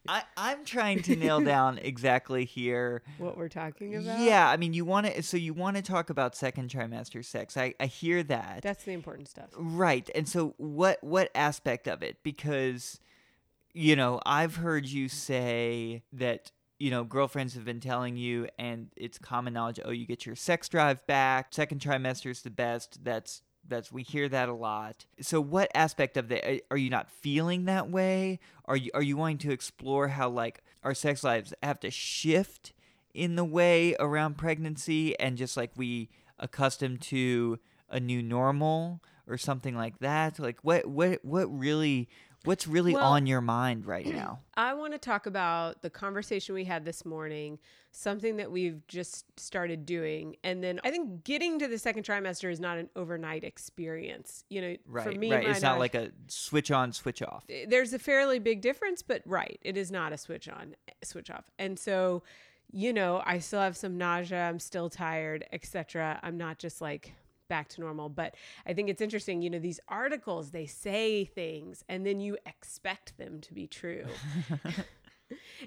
I 0.09 0.23
I'm 0.35 0.65
trying 0.65 1.03
to 1.03 1.15
nail 1.15 1.39
down 1.55 1.77
exactly 1.77 2.43
here. 2.43 3.03
What 3.19 3.37
we're 3.37 3.47
talking 3.47 3.95
about? 3.95 4.19
Yeah, 4.19 4.49
I 4.49 4.57
mean, 4.57 4.73
you 4.73 4.83
want 4.83 5.05
to 5.05 5.21
so 5.21 5.37
you 5.37 5.53
want 5.53 5.77
to 5.77 5.83
talk 5.83 6.09
about 6.09 6.35
second 6.35 6.69
trimester 6.69 7.23
sex. 7.23 7.55
I 7.55 7.75
I 7.79 7.85
hear 7.85 8.23
that. 8.23 8.61
That's 8.63 8.83
the 8.83 8.93
important 8.93 9.29
stuff. 9.29 9.49
Right. 9.55 10.09
And 10.15 10.27
so 10.27 10.55
what 10.57 10.97
what 11.03 11.29
aspect 11.35 11.87
of 11.87 12.01
it 12.01 12.17
because 12.23 12.99
you 13.73 13.95
know, 13.95 14.19
I've 14.25 14.55
heard 14.55 14.87
you 14.87 15.07
say 15.09 16.03
that 16.13 16.51
you 16.79 16.89
know, 16.89 17.03
girlfriends 17.03 17.53
have 17.53 17.65
been 17.65 17.81
telling 17.81 18.15
you 18.15 18.47
and 18.57 18.87
it's 18.95 19.17
common 19.17 19.53
knowledge, 19.53 19.79
oh, 19.83 19.91
you 19.91 20.07
get 20.07 20.25
your 20.25 20.35
sex 20.35 20.69
drive 20.69 21.05
back. 21.07 21.53
Second 21.53 21.81
trimester 21.81 22.31
is 22.31 22.41
the 22.41 22.49
best. 22.49 23.03
That's 23.03 23.41
that's 23.67 23.91
we 23.91 24.03
hear 24.03 24.27
that 24.29 24.49
a 24.49 24.53
lot. 24.53 25.05
So 25.21 25.41
what 25.41 25.69
aspect 25.73 26.17
of 26.17 26.27
the 26.27 26.61
are 26.71 26.77
you 26.77 26.89
not 26.89 27.09
feeling 27.09 27.65
that 27.65 27.89
way? 27.89 28.39
Are 28.65 28.75
you 28.77 28.91
are 28.93 29.01
you 29.01 29.17
wanting 29.17 29.37
to 29.39 29.51
explore 29.51 30.09
how 30.09 30.29
like 30.29 30.63
our 30.83 30.93
sex 30.93 31.23
lives 31.23 31.53
have 31.61 31.79
to 31.81 31.91
shift 31.91 32.73
in 33.13 33.35
the 33.35 33.45
way 33.45 33.95
around 33.99 34.37
pregnancy 34.37 35.17
and 35.19 35.37
just 35.37 35.57
like 35.57 35.71
we 35.75 36.09
accustomed 36.37 37.01
to 37.01 37.59
a 37.89 37.99
new 37.99 38.21
normal 38.21 39.01
or 39.27 39.37
something 39.37 39.75
like 39.75 39.99
that? 39.99 40.39
Like 40.39 40.59
what 40.63 40.87
what 40.87 41.23
what 41.23 41.45
really 41.45 42.09
what's 42.45 42.67
really 42.67 42.93
Well- 42.93 43.03
on 43.13 43.27
your 43.27 43.41
mind 43.41 43.85
right 43.85 44.05
now? 44.13 44.39
I 44.55 44.73
want 44.73 44.93
to 44.93 44.99
talk 44.99 45.25
about 45.25 45.81
the 45.81 45.89
conversation 45.89 46.53
we 46.55 46.65
had 46.65 46.83
this 46.85 47.05
morning, 47.05 47.59
something 47.91 48.37
that 48.37 48.51
we've 48.51 48.85
just 48.87 49.25
started 49.39 49.85
doing. 49.85 50.35
And 50.43 50.63
then 50.63 50.79
I 50.83 50.91
think 50.91 51.23
getting 51.23 51.59
to 51.59 51.67
the 51.67 51.77
second 51.77 52.03
trimester 52.03 52.51
is 52.51 52.59
not 52.59 52.77
an 52.77 52.89
overnight 52.95 53.43
experience. 53.43 54.43
You 54.49 54.61
know, 54.61 54.75
Right. 54.85 55.03
for 55.13 55.17
me, 55.17 55.31
right. 55.33 55.47
It's 55.47 55.61
not 55.61 55.79
like 55.79 55.95
a 55.95 56.11
switch 56.27 56.71
on, 56.71 56.91
switch 56.93 57.21
off. 57.21 57.45
Eh, 57.49 57.65
there's 57.67 57.93
a 57.93 57.99
fairly 57.99 58.39
big 58.39 58.61
difference, 58.61 59.01
but 59.01 59.21
right, 59.25 59.59
it 59.63 59.77
is 59.77 59.91
not 59.91 60.11
a 60.13 60.17
switch 60.17 60.47
on, 60.49 60.75
eh, 60.87 60.91
switch 61.03 61.29
off. 61.31 61.45
And 61.57 61.79
so, 61.79 62.23
you 62.71 62.93
know, 62.93 63.23
I 63.25 63.39
still 63.39 63.61
have 63.61 63.75
some 63.75 63.97
nausea, 63.97 64.41
I'm 64.47 64.59
still 64.59 64.89
tired, 64.89 65.45
etc. 65.51 66.19
I'm 66.21 66.37
not 66.37 66.59
just 66.59 66.81
like 66.81 67.13
back 67.49 67.67
to 67.69 67.81
normal, 67.81 68.07
but 68.07 68.35
I 68.65 68.73
think 68.73 68.89
it's 68.89 69.01
interesting, 69.01 69.41
you 69.41 69.49
know, 69.49 69.59
these 69.59 69.81
articles, 69.89 70.51
they 70.51 70.65
say 70.65 71.25
things 71.25 71.83
and 71.89 72.05
then 72.05 72.21
you 72.21 72.37
expect 72.45 73.17
them 73.17 73.41
to 73.41 73.53
be 73.53 73.67
true. 73.67 74.05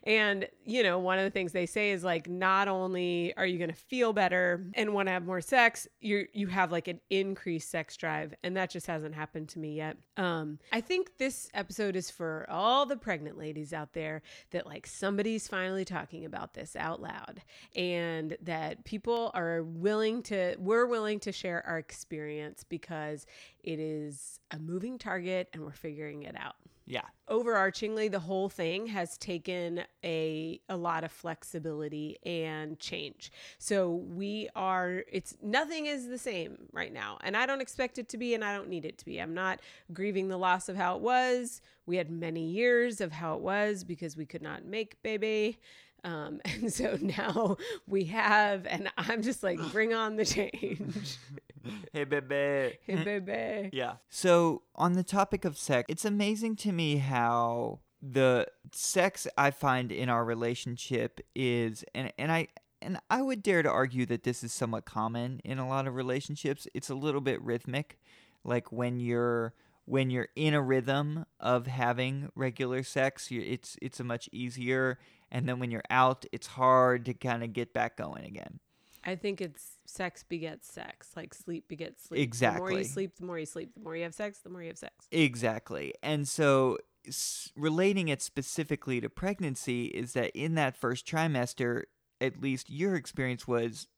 And, 0.05 0.49
you 0.65 0.83
know, 0.83 0.99
one 0.99 1.19
of 1.19 1.25
the 1.25 1.31
things 1.31 1.53
they 1.53 1.67
say 1.67 1.91
is 1.91 2.03
like, 2.03 2.29
not 2.29 2.69
only 2.69 3.35
are 3.37 3.47
you 3.47 3.59
going 3.59 3.71
to 3.71 3.77
feel 3.77 4.13
better 4.13 4.67
and 4.75 4.95
want 4.95 5.09
to 5.09 5.13
have 5.13 5.25
more 5.25 5.41
sex, 5.41 5.87
you 6.01 6.27
you 6.33 6.47
have 6.49 6.73
like 6.73 6.89
an 6.89 7.01
increased 7.11 7.71
sex 7.71 7.97
drive. 7.97 8.35
And 8.43 8.57
that 8.57 8.71
just 8.71 8.87
hasn't 8.87 9.15
happened 9.15 9.49
to 9.51 9.59
me 9.59 9.75
yet. 9.75 9.97
Um, 10.17 10.59
I 10.73 10.81
think 10.81 11.19
this 11.19 11.51
episode 11.55 11.97
is 11.97 12.11
for 12.11 12.47
all 12.49 12.87
the 12.87 12.97
pregnant 12.97 13.39
ladies 13.39 13.73
out 13.73 13.93
there 13.93 14.23
that 14.51 14.67
like 14.67 14.87
somebody's 14.87 15.49
finally 15.49 15.85
talking 15.85 16.25
about 16.25 16.55
this 16.55 16.77
out 16.77 17.01
loud 17.01 17.43
and 17.77 18.37
that 18.43 18.85
people 18.85 19.31
are 19.35 19.63
willing 19.63 20.23
to, 20.25 20.57
we're 20.59 20.87
willing 20.87 21.21
to 21.21 21.33
share 21.33 21.65
our 21.67 21.79
experience 21.79 22.65
because 22.65 23.27
it 23.63 23.79
is 23.79 24.41
a 24.51 24.59
moving 24.59 24.99
target 24.99 25.49
and 25.53 25.63
we're 25.63 25.73
figuring 25.73 26.23
it 26.23 26.35
out 26.39 26.57
Yeah. 26.93 27.09
overarchingly 27.31 28.11
the 28.11 28.19
whole 28.21 28.49
thing 28.51 28.87
has 28.89 29.17
taken 29.17 29.83
a 30.05 30.61
a 30.69 30.77
lot 30.77 31.05
of 31.05 31.11
flexibility 31.11 32.19
and 32.27 32.79
change. 32.79 33.33
So 33.59 33.91
we 33.91 34.49
are 34.55 35.03
it's 35.11 35.35
nothing 35.43 35.87
is 35.87 36.09
the 36.09 36.19
same 36.19 36.69
right 36.73 36.93
now 36.93 37.19
and 37.25 37.35
i 37.37 37.47
don't 37.47 37.63
expect 37.63 37.97
it 37.99 38.09
to 38.11 38.19
be 38.19 38.35
and 38.35 38.45
i 38.45 38.55
don't 38.55 38.69
need 38.69 38.85
it 38.85 38.99
to 38.99 39.05
be. 39.07 39.19
I'm 39.19 39.35
not 39.35 39.61
grieving 39.93 40.29
the 40.29 40.37
loss 40.37 40.69
of 40.69 40.77
how 40.77 40.97
it 40.97 41.03
was. 41.03 41.63
We 41.87 41.97
had 41.97 42.11
many 42.11 42.45
years 42.45 43.01
of 43.01 43.13
how 43.13 43.35
it 43.37 43.41
was 43.41 43.85
because 43.85 44.17
we 44.17 44.27
could 44.27 44.43
not 44.43 44.65
make 44.65 45.03
baby. 45.03 45.59
Um, 46.05 46.41
and 46.45 46.73
so 46.73 46.99
now 47.01 47.57
we 47.87 48.05
have 48.07 48.67
and 48.67 48.91
i'm 48.99 49.23
just 49.23 49.43
like 49.43 49.59
bring 49.73 49.95
on 49.95 50.17
the 50.17 50.25
change 50.25 51.19
hey, 51.93 52.05
baby. 52.05 52.79
hey 52.87 53.05
baby 53.05 53.71
Yeah. 53.73 53.95
So, 54.09 54.63
on 54.75 54.95
the 54.95 55.03
topic 55.03 55.45
of 55.45 55.57
sex, 55.57 55.87
it's 55.89 56.05
amazing 56.05 56.57
to 56.57 56.73
me 56.73 56.97
how 56.97 57.81
the 58.01 58.47
sex 58.73 59.27
I 59.39 59.51
find 59.51 59.93
in 59.93 60.09
our 60.09 60.25
relationship 60.25 61.21
is 61.37 61.85
and 61.95 62.13
and 62.19 62.33
I 62.33 62.49
and 62.81 62.99
I 63.09 63.23
would 63.23 63.45
dare 63.45 63.63
to 63.63 63.71
argue 63.71 64.07
that 64.07 64.25
this 64.25 64.43
is 64.43 64.53
somewhat 64.53 64.85
common 64.85 65.41
in 65.45 65.59
a 65.59 65.69
lot 65.69 65.87
of 65.87 65.95
relationships. 65.95 66.67
It's 66.75 66.91
a 66.91 66.97
little 66.97 67.21
bit 67.21 67.41
rhythmic. 67.41 68.01
Like 68.45 68.73
when 68.73 68.99
you're 68.99 69.55
when 69.85 70.11
you're 70.11 70.29
in 70.35 70.55
a 70.55 70.63
rhythm 70.63 71.27
of 71.39 71.69
having 71.69 72.31
regular 72.35 72.83
sex, 72.83 73.29
it's 73.31 73.77
it's 73.81 74.01
a 74.01 74.05
much 74.05 74.29
easier 74.33 74.99
and 75.33 75.49
then 75.49 75.59
when 75.59 75.71
you're 75.71 75.83
out, 75.89 76.27
it's 76.31 76.47
hard 76.47 77.07
to 77.07 77.15
kind 77.15 77.43
of 77.43 77.55
get 77.55 77.73
back 77.73 77.97
going 77.97 78.25
again. 78.27 78.61
I 79.05 79.17
think 79.17 79.41
it's 79.41 79.79
sex 79.85 80.23
begets 80.23 80.73
sex, 80.73 81.11
like 81.17 81.35
sleep 81.35 81.67
begets 81.69 82.05
sleep. 82.05 82.19
The 82.19 82.19
more 82.19 82.23
Exactly. 82.25 82.79
you 82.79 82.85
sleep, 82.85 83.17
the 83.17 83.25
more 83.27 83.39
you 83.39 83.47
sleep. 83.47 83.75
The 83.75 83.81
more 83.81 83.97
you 83.97 84.03
have 84.05 84.15
sex, 84.15 84.39
the 84.39 84.49
more 84.51 84.63
you 84.63 84.69
have 84.69 84.79
sex. 84.79 85.07
Exactly. 85.11 85.93
And 86.03 86.29
so, 86.29 86.79
s- 87.07 87.51
relating 87.57 88.09
it 88.09 88.23
specifically 88.23 89.01
to 89.01 89.09
pregnancy 89.11 89.87
is 89.87 90.13
that 90.13 90.31
in 90.35 90.55
that 90.55 90.77
first 90.77 91.07
trimester, 91.07 91.83
at 92.21 92.41
least 92.41 92.71
your 92.71 92.95
experience 92.95 93.49
was 93.49 93.89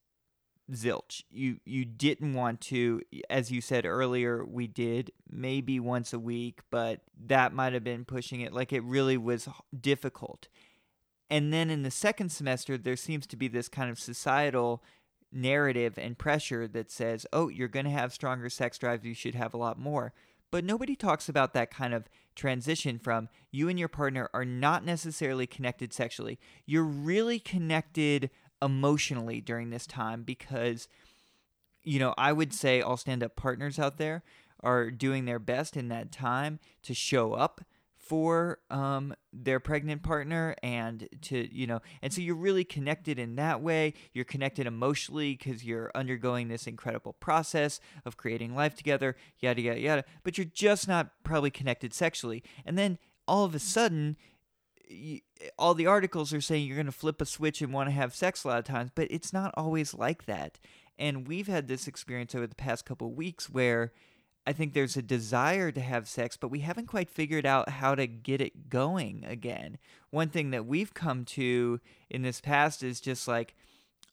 zilch. 0.73 1.23
You 1.30 1.58
you 1.66 1.84
didn't 1.84 2.32
want 2.34 2.61
to, 2.62 3.02
as 3.28 3.50
you 3.50 3.61
said 3.61 3.84
earlier, 3.84 4.44
we 4.44 4.66
did 4.66 5.11
maybe 5.30 5.78
once 5.78 6.12
a 6.14 6.18
week, 6.18 6.61
but 6.70 7.00
that 7.26 7.52
might 7.52 7.75
have 7.75 7.84
been 7.84 8.04
pushing 8.06 8.40
it. 8.40 8.52
Like 8.54 8.73
it 8.73 8.82
really 8.84 9.18
was 9.18 9.46
h- 9.49 9.54
difficult. 9.78 10.49
And 11.35 11.53
then 11.53 11.69
in 11.69 11.83
the 11.83 11.91
second 11.91 12.29
semester, 12.29 12.79
there 12.79 12.95
seems 12.95 13.26
to 13.26 13.37
be 13.37 13.49
this 13.49 13.69
kind 13.69 13.91
of 13.91 13.99
societal 13.99 14.85
narrative 15.33 15.99
and 15.99 16.17
pressure 16.17 16.69
that 16.69 16.93
says, 16.93 17.26
oh, 17.33 17.49
you're 17.49 17.67
going 17.67 17.87
to 17.87 17.91
have 17.91 18.12
stronger 18.12 18.49
sex 18.49 18.79
drives, 18.79 19.05
you 19.05 19.14
should 19.14 19.35
have 19.35 19.53
a 19.53 19.57
lot 19.57 19.76
more. 19.76 20.12
But 20.53 20.64
nobody 20.64 20.95
talks 20.95 21.29
about 21.29 21.53
that 21.55 21.73
kind 21.73 21.93
of 21.93 22.09
transition 22.37 23.00
from 23.00 23.29
you 23.50 23.69
and 23.69 23.81
your 23.81 23.88
partner 23.88 24.31
are 24.33 24.45
not 24.45 24.85
necessarily 24.85 25.49
connected 25.49 25.93
sexually. 25.93 26.38
You're 26.67 26.85
really 26.85 27.41
connected 27.41 28.31
emotionally 28.62 29.41
during 29.41 29.71
this 29.71 29.88
time 29.88 30.23
because, 30.23 30.87
you 31.83 31.99
know, 31.99 32.14
I 32.17 32.33
would 32.33 32.55
say 32.55 32.81
all 32.81 32.97
stand 32.97 33.25
up 33.25 33.35
partners 33.35 33.81
out 33.81 33.99
there 33.99 34.23
are 34.61 34.88
doing 34.88 35.25
their 35.25 35.41
best 35.41 35.76
in 35.76 35.88
that 35.88 36.12
time 36.12 36.61
to 36.85 36.95
show 36.95 37.33
up 37.33 37.61
for 38.04 38.58
um, 38.70 39.14
their 39.32 39.58
pregnant 39.58 40.02
partner 40.02 40.54
and 40.62 41.08
to 41.23 41.49
you 41.54 41.66
know 41.66 41.80
and 42.02 42.12
so 42.12 42.20
you're 42.20 42.34
really 42.34 42.64
connected 42.64 43.18
in 43.18 43.37
that 43.37 43.62
way. 43.62 43.94
You're 44.12 44.25
connected 44.25 44.66
emotionally 44.66 45.34
because 45.34 45.64
you're 45.64 45.90
undergoing 45.94 46.49
this 46.49 46.66
incredible 46.66 47.14
process 47.14 47.80
of 48.04 48.16
creating 48.16 48.54
life 48.54 48.75
together 48.75 49.16
yada 49.40 49.61
yada 49.62 49.80
yada. 49.80 50.04
But 50.23 50.37
you're 50.38 50.44
just 50.44 50.87
not 50.87 51.11
probably 51.23 51.50
connected 51.50 51.94
sexually. 51.94 52.42
And 52.66 52.78
then 52.78 52.99
all 53.26 53.44
of 53.44 53.54
a 53.54 53.58
sudden 53.58 54.16
y 54.90 55.23
all 55.58 55.75
the 55.75 55.87
articles 55.87 56.32
are 56.32 56.40
saying 56.40 56.66
you're 56.66 56.76
going 56.76 56.87
to 56.87 56.92
flip 56.92 57.20
a 57.20 57.26
switch 57.26 57.62
and 57.62 57.73
want 57.73 57.88
to 57.88 57.94
have 57.94 58.14
sex 58.14 58.44
a 58.44 58.49
lot 58.49 58.58
of 58.58 58.64
times 58.64 58.90
but 58.94 59.08
it's 59.11 59.32
not 59.32 59.52
always 59.56 59.94
like 59.94 60.26
that. 60.26 60.58
And 60.99 61.26
we've 61.26 61.49
had 61.49 61.66
this 61.66 61.88
experience 61.88 62.34
over 62.34 62.46
the 62.46 62.54
past 62.54 62.84
couple 62.84 63.12
weeks 63.12 63.50
where 63.50 63.92
I 64.46 64.52
think 64.52 64.74
there's 64.74 64.96
a 64.96 65.02
desire 65.02 65.72
to 65.72 65.80
have 65.80 66.08
sex, 66.08 66.36
but 66.36 66.48
we 66.48 66.60
haven't 66.60 66.86
quite 66.86 67.08
figured 67.08 67.46
out 67.46 67.68
how 67.68 67.94
to 67.94 68.06
get 68.06 68.40
it 68.40 68.68
going 68.68 69.24
again. 69.26 69.78
One 70.10 70.28
thing 70.28 70.50
that 70.50 70.66
we've 70.66 70.92
come 70.92 71.24
to 71.26 71.80
in 72.10 72.22
this 72.22 72.40
past 72.40 72.82
is 72.82 73.00
just 73.00 73.26
like 73.26 73.54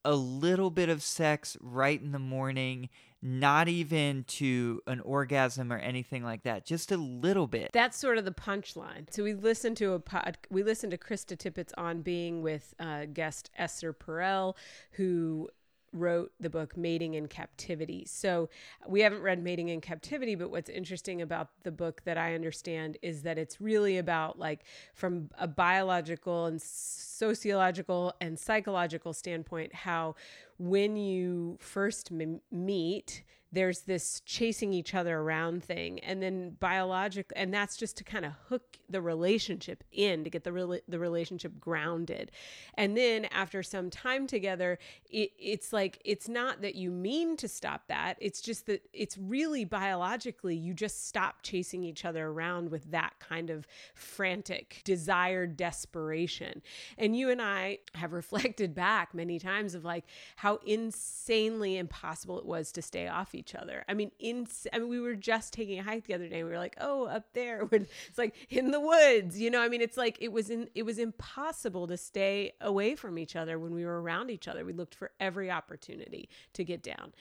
a 0.05 0.15
little 0.15 0.69
bit 0.69 0.89
of 0.89 1.03
sex 1.03 1.57
right 1.61 2.01
in 2.01 2.11
the 2.11 2.19
morning, 2.19 2.89
not 3.21 3.67
even 3.67 4.23
to 4.23 4.81
an 4.87 4.99
orgasm 5.01 5.71
or 5.71 5.77
anything 5.77 6.23
like 6.23 6.43
that, 6.43 6.65
just 6.65 6.91
a 6.91 6.97
little 6.97 7.45
bit. 7.45 7.69
That's 7.73 7.97
sort 7.97 8.17
of 8.17 8.25
the 8.25 8.31
punchline. 8.31 9.13
So 9.13 9.23
we 9.23 9.33
listened 9.33 9.77
to 9.77 9.93
a 9.93 9.99
pod. 9.99 10.37
We 10.49 10.63
listened 10.63 10.91
to 10.91 10.97
Krista 10.97 11.37
Tippett's 11.37 11.73
on 11.77 12.01
being 12.01 12.41
with 12.41 12.73
uh, 12.79 13.05
guest 13.13 13.51
Esther 13.57 13.93
Perel, 13.93 14.55
who 14.91 15.49
wrote 15.93 16.31
the 16.39 16.49
book 16.49 16.77
Mating 16.77 17.15
in 17.15 17.27
Captivity. 17.27 18.05
So 18.05 18.49
we 18.87 19.01
haven't 19.01 19.21
read 19.21 19.43
Mating 19.43 19.69
in 19.69 19.81
Captivity, 19.81 20.35
but 20.35 20.49
what's 20.49 20.69
interesting 20.69 21.21
about 21.21 21.49
the 21.63 21.71
book 21.71 22.01
that 22.05 22.17
I 22.17 22.33
understand 22.33 22.97
is 23.01 23.23
that 23.23 23.37
it's 23.37 23.59
really 23.59 23.97
about 23.97 24.39
like 24.39 24.63
from 24.93 25.29
a 25.37 25.47
biological 25.47 26.45
and 26.45 26.61
sociological 26.61 28.13
and 28.21 28.39
psychological 28.39 29.13
standpoint 29.13 29.73
how 29.73 30.15
when 30.57 30.95
you 30.95 31.57
first 31.59 32.11
m- 32.11 32.41
meet 32.51 33.23
there's 33.51 33.81
this 33.81 34.21
chasing 34.21 34.71
each 34.71 34.95
other 34.95 35.17
around 35.19 35.63
thing. 35.63 35.99
And 35.99 36.21
then 36.21 36.55
biologic 36.59 37.31
and 37.35 37.53
that's 37.53 37.75
just 37.75 37.97
to 37.97 38.03
kind 38.03 38.25
of 38.25 38.33
hook 38.47 38.77
the 38.89 39.01
relationship 39.01 39.83
in 39.91 40.23
to 40.23 40.29
get 40.29 40.43
the 40.43 40.51
rela- 40.51 40.81
the 40.87 40.99
relationship 40.99 41.59
grounded. 41.59 42.31
And 42.75 42.95
then 42.95 43.25
after 43.25 43.61
some 43.61 43.89
time 43.89 44.25
together 44.27 44.79
it, 45.09 45.31
it's 45.37 45.73
like 45.73 46.01
it's 46.05 46.29
not 46.29 46.61
that 46.61 46.75
you 46.75 46.91
mean 46.91 47.35
to 47.37 47.47
stop 47.47 47.87
that. 47.87 48.17
It's 48.19 48.41
just 48.41 48.67
that 48.67 48.83
it's 48.93 49.17
really 49.17 49.65
biologically 49.65 50.55
you 50.55 50.73
just 50.73 51.07
stop 51.07 51.41
chasing 51.43 51.83
each 51.83 52.05
other 52.05 52.27
around 52.27 52.71
with 52.71 52.91
that 52.91 53.13
kind 53.19 53.49
of 53.49 53.67
frantic 53.93 54.81
desired 54.85 55.57
desperation. 55.57 56.61
And 56.97 57.17
you 57.17 57.29
and 57.29 57.41
I 57.41 57.79
have 57.95 58.13
reflected 58.21 58.73
back 58.73 59.13
many 59.13 59.39
times 59.39 59.75
of 59.75 59.83
like 59.83 60.05
how 60.37 60.59
insanely 60.65 61.77
impossible 61.77 62.39
it 62.39 62.45
was 62.45 62.71
to 62.73 62.81
stay 62.81 63.07
off 63.07 63.35
each 63.41 63.55
other. 63.55 63.83
I 63.89 63.95
mean, 63.95 64.11
in 64.19 64.47
I 64.71 64.77
mean, 64.77 64.87
we 64.87 64.99
were 64.99 65.15
just 65.15 65.51
taking 65.51 65.79
a 65.79 65.83
hike 65.83 66.05
the 66.05 66.13
other 66.13 66.27
day. 66.27 66.43
We 66.43 66.51
were 66.51 66.59
like, 66.59 66.77
oh, 66.79 67.05
up 67.05 67.25
there, 67.33 67.67
it's 67.71 68.17
like 68.17 68.35
in 68.49 68.69
the 68.69 68.79
woods. 68.79 69.39
You 69.39 69.49
know, 69.49 69.61
I 69.61 69.67
mean, 69.67 69.81
it's 69.81 69.97
like 69.97 70.17
it 70.21 70.31
was 70.31 70.49
in 70.51 70.69
it 70.75 70.83
was 70.83 70.99
impossible 70.99 71.87
to 71.87 71.97
stay 71.97 72.53
away 72.61 72.95
from 72.95 73.17
each 73.17 73.35
other 73.35 73.57
when 73.57 73.73
we 73.73 73.83
were 73.83 73.99
around 74.01 74.29
each 74.29 74.47
other. 74.47 74.63
We 74.63 74.73
looked 74.73 74.93
for 74.93 75.11
every 75.19 75.49
opportunity 75.49 76.29
to 76.53 76.63
get 76.63 76.83
down, 76.83 77.13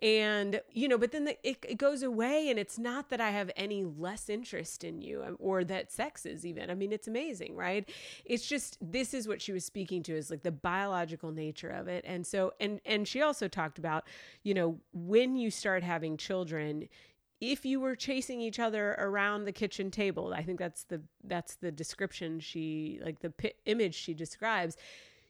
and 0.00 0.62
you 0.72 0.88
know, 0.88 0.96
but 0.96 1.12
then 1.12 1.24
the, 1.26 1.48
it, 1.48 1.58
it 1.68 1.78
goes 1.78 2.02
away, 2.02 2.48
and 2.48 2.58
it's 2.58 2.78
not 2.78 3.10
that 3.10 3.20
I 3.20 3.30
have 3.30 3.50
any 3.54 3.84
less 3.84 4.30
interest 4.30 4.82
in 4.82 5.02
you 5.02 5.22
um, 5.22 5.36
or 5.38 5.62
that 5.64 5.92
sex 5.92 6.24
is 6.24 6.46
even. 6.46 6.70
I 6.70 6.74
mean, 6.74 6.92
it's 6.92 7.06
amazing, 7.06 7.54
right? 7.54 7.86
It's 8.24 8.46
just 8.46 8.78
this 8.80 9.12
is 9.12 9.28
what 9.28 9.42
she 9.42 9.52
was 9.52 9.64
speaking 9.64 10.02
to 10.04 10.16
is 10.16 10.30
like 10.30 10.42
the 10.42 10.52
biological 10.52 11.32
nature 11.32 11.70
of 11.70 11.86
it, 11.86 12.04
and 12.06 12.26
so 12.26 12.54
and 12.60 12.80
and 12.86 13.06
she 13.06 13.20
also 13.20 13.46
talked 13.46 13.78
about, 13.78 14.04
you 14.42 14.54
know, 14.54 14.78
when 14.94 15.36
you 15.36 15.50
start 15.50 15.65
having 15.74 16.16
children, 16.16 16.88
if 17.40 17.66
you 17.66 17.80
were 17.80 17.94
chasing 17.94 18.40
each 18.40 18.58
other 18.58 18.92
around 18.98 19.44
the 19.44 19.52
kitchen 19.52 19.90
table, 19.90 20.32
I 20.34 20.42
think 20.42 20.58
that's 20.58 20.84
the 20.84 21.02
that's 21.24 21.56
the 21.56 21.70
description 21.70 22.40
she 22.40 23.00
like 23.04 23.20
the 23.20 23.30
p- 23.30 23.52
image 23.66 23.94
she 23.94 24.14
describes. 24.14 24.76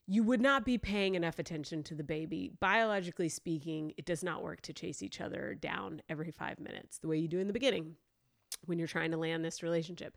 You 0.09 0.23
would 0.23 0.41
not 0.41 0.65
be 0.65 0.79
paying 0.79 1.17
enough 1.17 1.41
attention 1.41 1.83
to 1.85 1.95
the 1.95 2.05
baby. 2.05 2.53
Biologically 2.61 3.29
speaking, 3.29 3.93
it 3.97 4.05
does 4.05 4.23
not 4.23 4.43
work 4.43 4.61
to 4.63 4.73
chase 4.73 5.03
each 5.03 5.21
other 5.21 5.57
down 5.61 6.01
every 6.09 6.31
five 6.31 6.61
minutes 6.61 6.99
the 6.99 7.09
way 7.09 7.19
you 7.19 7.27
do 7.27 7.41
in 7.41 7.49
the 7.49 7.53
beginning 7.53 7.97
when 8.67 8.79
you're 8.79 8.87
trying 8.87 9.11
to 9.11 9.17
land 9.17 9.45
this 9.45 9.65
relationship. 9.65 10.17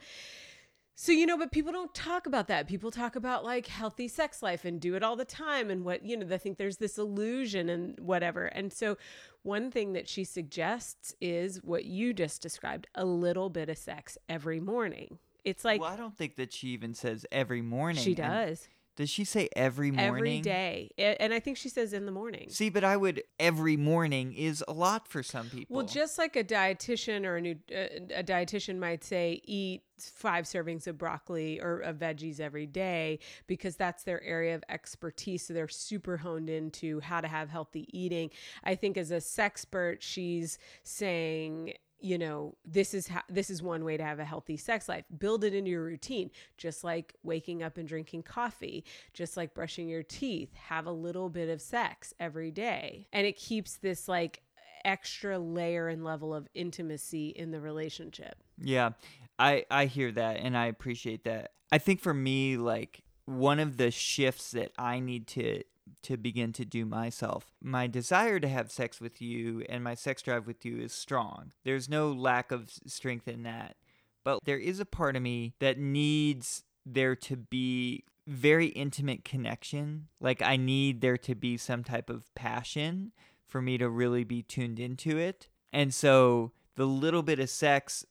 So, 1.02 1.14
you 1.14 1.26
know, 1.26 1.38
but 1.38 1.54
people 1.54 1.72
don't 1.72 1.94
talk 1.94 2.28
about 2.28 2.50
that. 2.50 2.68
People 2.68 2.92
talk 2.92 3.16
about 3.16 3.46
like 3.46 3.68
healthy 3.68 4.10
sex 4.10 4.44
life 4.44 4.66
and 4.66 4.82
do 4.82 4.96
it 4.96 5.02
all 5.02 5.16
the 5.16 5.24
time 5.24 5.70
and 5.70 5.86
what, 5.86 6.04
you 6.04 6.18
know, 6.18 6.26
they 6.26 6.38
think 6.38 6.58
there's 6.58 6.76
this 6.76 6.98
illusion 6.98 7.70
and 7.70 7.98
whatever. 8.02 8.48
And 8.48 8.74
so, 8.74 8.98
one 9.44 9.72
thing 9.72 9.94
that 9.94 10.10
she 10.10 10.26
suggests 10.26 11.16
is 11.22 11.64
what 11.64 11.86
you 11.86 12.14
just 12.14 12.42
described 12.42 12.88
a 12.96 13.06
little 13.06 13.50
bit 13.50 13.70
of 13.70 13.78
sex 13.78 14.18
every 14.28 14.60
morning. 14.60 15.20
It's 15.46 15.64
like, 15.64 15.80
well, 15.80 15.90
I 15.90 15.96
don't 15.96 16.18
think 16.18 16.36
that 16.36 16.52
she 16.52 16.68
even 16.72 16.94
says 16.94 17.26
every 17.32 17.62
morning. 17.62 18.04
She 18.04 18.14
does. 18.14 18.68
Does 19.00 19.10
she 19.10 19.24
say 19.24 19.48
every 19.56 19.92
morning? 19.92 20.10
Every 20.10 20.42
day. 20.42 20.92
And 20.98 21.34
I 21.34 21.40
think 21.40 21.56
she 21.56 21.70
says 21.70 21.94
in 21.94 22.06
the 22.06 22.12
morning. 22.12 22.50
See, 22.50 22.70
but 22.70 22.84
I 22.84 22.98
would 22.98 23.24
every 23.40 23.78
morning 23.78 24.34
is 24.34 24.62
a 24.68 24.74
lot 24.74 25.08
for 25.08 25.24
some 25.24 25.50
people. 25.50 25.78
Well, 25.78 25.86
just 25.86 26.18
like 26.18 26.36
a 26.36 26.44
dietitian 26.44 27.26
or 27.26 27.38
a 27.38 27.42
new 27.42 27.56
uh, 27.74 28.18
a 28.18 28.24
dietitian 28.26 28.78
might 28.78 29.06
say 29.06 29.40
eat 29.46 29.84
five 29.98 30.44
servings 30.44 30.86
of 30.86 30.98
broccoli 30.98 31.62
or 31.62 31.80
of 31.80 31.96
veggies 31.96 32.42
every 32.42 32.66
day 32.66 33.20
because 33.48 33.78
that's 33.78 34.04
their 34.04 34.22
area 34.22 34.54
of 34.54 34.66
expertise 34.68 35.48
so 35.48 35.54
they're 35.54 35.70
super 35.70 36.18
honed 36.18 36.50
into 36.50 37.00
how 37.00 37.22
to 37.22 37.30
have 37.30 37.50
healthy 37.50 37.88
eating. 37.98 38.30
I 38.66 38.76
think 38.76 38.98
as 38.98 39.12
a 39.12 39.18
sexpert 39.18 40.02
she's 40.02 40.60
saying 40.84 41.76
you 42.00 42.18
know 42.18 42.56
this 42.66 42.94
is 42.94 43.08
how 43.08 43.22
this 43.30 43.50
is 43.50 43.62
one 43.62 43.84
way 43.84 43.98
to 43.98 44.04
have 44.04 44.20
a 44.20 44.26
healthy 44.26 44.58
sex 44.58 44.88
life. 44.90 45.06
Build 45.18 45.44
it 45.44 45.54
into 45.54 45.72
your 45.72 45.84
routine 45.84 46.32
just 46.58 46.84
like 46.84 47.14
waking 47.24 47.64
up 47.64 47.78
and 47.78 47.88
drinking 47.88 48.24
coffee 48.24 48.84
just 49.14 49.38
like 49.38 49.54
brushing 49.54 49.90
your 49.90 50.04
teeth. 50.04 50.54
Have 50.56 50.86
a 50.86 50.92
little 50.92 51.30
bit 51.30 51.50
of 51.50 51.62
sex 51.62 52.14
every 52.20 52.52
day. 52.52 53.08
And 53.14 53.26
it 53.26 53.36
keeps 53.36 53.78
this 53.78 54.08
like 54.08 54.42
extra 54.86 55.38
layer 55.38 55.90
and 55.90 56.04
level 56.04 56.34
of 56.34 56.48
intimacy 56.54 57.30
in 57.30 57.52
the 57.52 57.60
relationship. 57.60 58.36
Yeah 58.58 58.92
i 59.40 59.66
i 59.72 59.86
hear 59.86 60.12
that 60.12 60.38
and 60.38 60.56
i 60.56 60.68
appreciate 60.68 61.24
that. 61.24 61.54
I 61.72 61.78
think 61.78 62.02
for 62.02 62.14
me 62.14 62.58
like 62.58 63.04
one 63.26 63.60
of 63.60 63.78
the 63.78 63.92
shifts 63.92 64.52
that 64.52 64.72
i 64.78 65.00
need 65.00 65.28
to 65.28 65.64
to 66.04 66.18
begin 66.18 66.54
to 66.54 66.66
do 66.66 66.86
myself. 66.86 67.52
My 67.62 67.88
desire 67.88 68.40
to 68.40 68.48
have 68.48 68.72
sex 68.72 69.00
with 69.00 69.22
you 69.22 69.64
and 69.70 69.84
my 69.84 69.96
sex 69.96 70.22
drive 70.22 70.48
with 70.48 70.66
you 70.66 70.78
is 70.80 70.94
strong. 70.94 71.54
There's 71.64 71.90
no 71.90 72.12
lack 72.12 72.52
of 72.52 72.70
strength 72.86 73.28
in 73.28 73.44
that. 73.44 73.76
But 74.24 74.40
there 74.46 74.58
is 74.58 74.80
a 74.80 74.86
part 74.86 75.16
of 75.16 75.22
me 75.22 75.54
that 75.60 75.78
needs 75.78 76.64
there 76.86 77.16
to 77.16 77.36
be 77.36 78.04
very 78.28 78.68
intimate 78.68 79.26
connection. 79.26 80.08
Like 80.20 80.42
I 80.42 80.56
need 80.56 81.02
there 81.02 81.18
to 81.18 81.36
be 81.36 81.58
some 81.58 81.84
type 81.84 82.10
of 82.10 82.34
passion 82.36 83.12
for 83.48 83.62
me 83.62 83.78
to 83.78 83.90
really 83.90 84.24
be 84.24 84.44
tuned 84.44 84.80
into 84.80 85.18
it. 85.18 85.48
And 85.74 85.94
so 85.94 86.52
the 86.76 86.86
little 86.86 87.24
bit 87.24 87.40
of 87.40 87.50
sex 87.50 88.06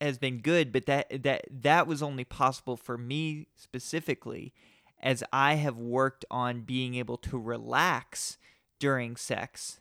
has 0.00 0.18
been 0.18 0.38
good, 0.38 0.72
but 0.72 0.86
that 0.86 1.22
that 1.22 1.46
that 1.50 1.86
was 1.86 2.02
only 2.02 2.24
possible 2.24 2.76
for 2.76 2.96
me 2.96 3.48
specifically 3.56 4.52
as 5.00 5.22
I 5.32 5.54
have 5.54 5.76
worked 5.76 6.24
on 6.30 6.62
being 6.62 6.94
able 6.94 7.16
to 7.18 7.38
relax 7.38 8.38
during 8.78 9.16
sex. 9.16 9.80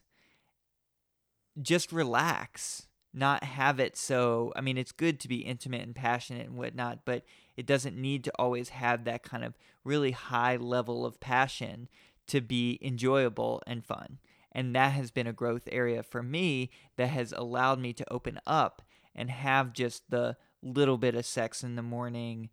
Just 1.60 1.92
relax, 1.92 2.88
not 3.14 3.44
have 3.44 3.80
it 3.80 3.98
so. 3.98 4.54
I 4.56 4.62
mean, 4.62 4.78
it's 4.78 4.92
good 4.92 5.20
to 5.22 5.28
be 5.28 5.38
intimate 5.38 5.82
and 5.82 5.96
passionate 5.96 6.48
and 6.48 6.58
whatnot, 6.58 7.00
but 7.04 7.24
it 7.56 7.66
doesn't 7.66 7.98
need 7.98 8.24
to 8.26 8.32
always 8.38 8.70
have 8.70 9.06
that 9.06 9.24
kind 9.24 9.44
of 9.44 9.58
really 9.84 10.12
high 10.12 10.56
level 10.56 11.06
of 11.06 11.20
passion 11.20 11.90
to 12.28 12.42
be 12.42 12.78
enjoyable 12.82 13.64
and 13.66 13.84
fun. 13.84 14.20
And 14.52 14.76
that 14.76 14.94
has 14.94 15.12
been 15.12 15.28
a 15.28 15.34
growth 15.34 15.68
area 15.72 16.04
for 16.04 16.22
me 16.22 16.70
that 16.96 17.08
has 17.08 17.32
allowed 17.32 17.80
me 17.80 17.94
to 17.94 18.14
open 18.14 18.40
up 18.46 18.82
and 19.16 19.32
have 19.32 19.74
just 19.74 20.10
the 20.10 20.38
little 20.62 20.98
bit 20.98 21.16
of 21.16 21.26
sex 21.26 21.64
in 21.64 21.76
the 21.76 21.82
morning 21.82 22.50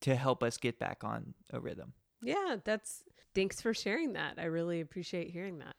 to 0.00 0.16
help 0.16 0.42
us 0.42 0.56
get 0.56 0.78
back 0.78 1.02
on 1.02 1.34
a 1.50 1.60
rhythm. 1.60 1.92
Yeah, 2.24 2.56
that's 2.64 3.02
thanks 3.34 3.60
for 3.60 3.74
sharing 3.74 4.12
that. 4.14 4.34
I 4.38 4.44
really 4.44 4.80
appreciate 4.80 5.30
hearing 5.30 5.58
that. 5.58 5.76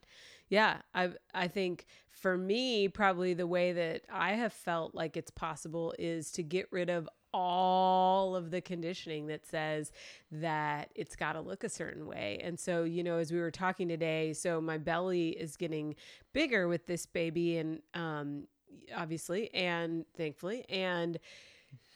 Yeah, 0.49 0.77
I 0.93 1.11
I 1.33 1.47
think 1.47 1.85
for 2.11 2.37
me 2.37 2.87
probably 2.87 3.33
the 3.33 3.47
way 3.47 3.73
that 3.73 4.03
I 4.11 4.33
have 4.33 4.53
felt 4.53 4.93
like 4.93 5.17
it's 5.17 5.31
possible 5.31 5.93
is 5.97 6.31
to 6.33 6.43
get 6.43 6.67
rid 6.71 6.89
of 6.89 7.09
all 7.33 8.35
of 8.35 8.51
the 8.51 8.61
conditioning 8.61 9.27
that 9.27 9.45
says 9.45 9.91
that 10.31 10.89
it's 10.95 11.15
got 11.17 11.33
to 11.33 11.41
look 11.41 11.63
a 11.65 11.69
certain 11.69 12.05
way. 12.07 12.39
And 12.41 12.57
so, 12.57 12.83
you 12.85 13.03
know, 13.03 13.17
as 13.17 13.31
we 13.31 13.39
were 13.39 13.51
talking 13.51 13.89
today, 13.89 14.31
so 14.33 14.61
my 14.61 14.77
belly 14.77 15.29
is 15.29 15.57
getting 15.57 15.95
bigger 16.31 16.67
with 16.67 16.85
this 16.85 17.05
baby 17.05 17.57
and 17.57 17.81
um 17.93 18.47
obviously 18.95 19.51
and 19.53 20.05
thankfully 20.15 20.65
and 20.69 21.17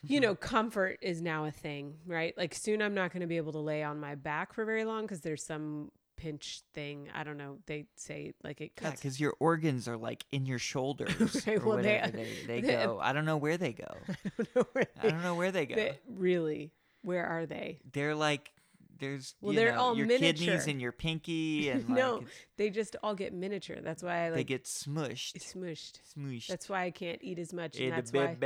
you 0.04 0.20
know, 0.20 0.36
comfort 0.36 1.00
is 1.02 1.22
now 1.22 1.46
a 1.46 1.52
thing, 1.52 1.96
right? 2.06 2.38
Like 2.38 2.54
soon 2.54 2.82
I'm 2.82 2.94
not 2.94 3.12
going 3.12 3.22
to 3.22 3.28
be 3.28 3.38
able 3.38 3.52
to 3.54 3.60
lay 3.60 3.84
on 3.84 4.00
my 4.00 4.16
back 4.16 4.54
for 4.54 4.66
very 4.66 4.86
long 4.86 5.04
because 5.04 5.22
there's 5.22 5.44
some 5.44 5.92
pinch 6.16 6.62
thing. 6.74 7.10
I 7.14 7.24
don't 7.24 7.38
know. 7.38 7.58
They 7.66 7.86
say 7.96 8.34
like 8.44 8.62
it 8.62 8.76
cuts. 8.76 8.92
Yeah, 8.92 8.96
because 8.96 9.20
your 9.20 9.34
organs 9.40 9.88
are 9.88 9.98
like 9.98 10.26
in 10.32 10.46
your 10.46 10.60
shoulders 10.60 11.44
or 11.48 11.60
well, 11.60 11.78
whatever 11.78 12.12
they, 12.12 12.28
they, 12.48 12.62
they, 12.62 12.74
go. 12.74 13.00
I 13.02 13.14
don't 13.14 13.26
know 13.26 13.38
where 13.38 13.58
they 13.58 13.74
go. 13.74 13.88
I 14.10 14.16
don't 14.38 14.56
know 14.56 14.66
where 14.74 14.86
they, 14.86 15.08
I 15.08 15.12
don't 15.12 15.24
know 15.24 15.36
where 15.36 15.52
they 15.52 15.66
go. 15.66 15.76
They, 15.76 16.00
really, 16.08 16.72
where 17.02 17.26
are 17.26 17.46
they? 17.46 17.80
They're 17.92 18.16
like 18.16 18.52
there's 19.00 19.36
well, 19.42 19.54
you 19.54 19.60
they're 19.60 19.74
know, 19.74 19.80
all 19.80 19.98
your 19.98 20.08
miniature. 20.08 20.46
kidneys 20.46 20.68
and 20.68 20.82
your 20.82 20.92
pinky 20.92 21.70
and 21.70 21.88
no, 21.90 22.24
they 22.58 22.70
just 22.70 22.96
all 23.02 23.16
get 23.16 23.34
miniature. 23.34 23.78
That's 23.82 24.04
why 24.04 24.26
I 24.26 24.30
like 24.30 24.36
they 24.38 24.44
get 24.44 24.66
smushed. 24.66 25.38
smushed. 25.38 26.00
Smushed. 26.16 26.48
That's 26.48 26.70
why 26.70 26.84
I 26.84 26.92
can't 26.92 27.20
eat 27.22 27.40
as 27.40 27.54
much, 27.54 27.80
and 27.80 27.94
that's 27.94 28.12
why. 28.12 28.38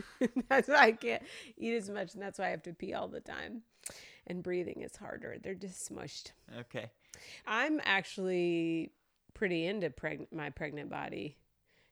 that's 0.48 0.68
why 0.68 0.76
I 0.76 0.92
can't 0.92 1.22
eat 1.56 1.74
as 1.74 1.88
much, 1.90 2.14
and 2.14 2.22
that's 2.22 2.38
why 2.38 2.46
I 2.46 2.50
have 2.50 2.62
to 2.64 2.72
pee 2.72 2.94
all 2.94 3.08
the 3.08 3.20
time. 3.20 3.62
And 4.26 4.42
breathing 4.42 4.82
is 4.82 4.96
harder. 4.96 5.36
They're 5.42 5.54
just 5.54 5.90
smushed. 5.90 6.32
Okay. 6.60 6.90
I'm 7.46 7.80
actually 7.84 8.92
pretty 9.34 9.66
into 9.66 9.90
preg- 9.90 10.32
my 10.32 10.50
pregnant 10.50 10.90
body. 10.90 11.36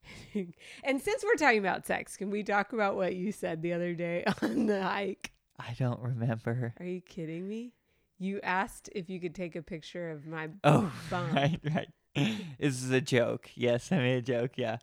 and 0.35 1.01
since 1.03 1.25
we're 1.25 1.35
talking 1.35 1.59
about 1.59 1.87
sex, 1.87 2.17
can 2.17 2.31
we 2.31 2.43
talk 2.43 2.73
about 2.73 2.97
what 2.97 3.15
you 3.17 3.33
said 3.33 3.63
the 3.63 3.73
other 3.73 3.95
day 3.95 4.25
on 4.43 4.67
the 4.67 4.83
hike? 4.83 5.33
I 5.59 5.75
don't 5.79 6.01
remember. 6.01 6.73
Are 6.79 6.87
you 6.87 7.01
kidding 7.01 7.47
me? 7.49 7.73
You 8.19 8.41
asked 8.43 8.89
if 8.95 9.11
you 9.11 9.19
could 9.21 9.35
take 9.35 9.57
a 9.57 9.63
picture 9.63 10.11
of 10.11 10.27
my 10.27 10.49
Oh, 10.65 10.93
bum. 11.11 11.33
right, 11.35 11.61
right. 11.75 11.89
this 12.59 12.83
is 12.83 12.91
a 12.91 13.01
joke. 13.01 13.51
Yes, 13.55 13.91
I 13.93 13.99
made 13.99 14.17
a 14.19 14.23
joke. 14.23 14.53
Yeah, 14.57 14.79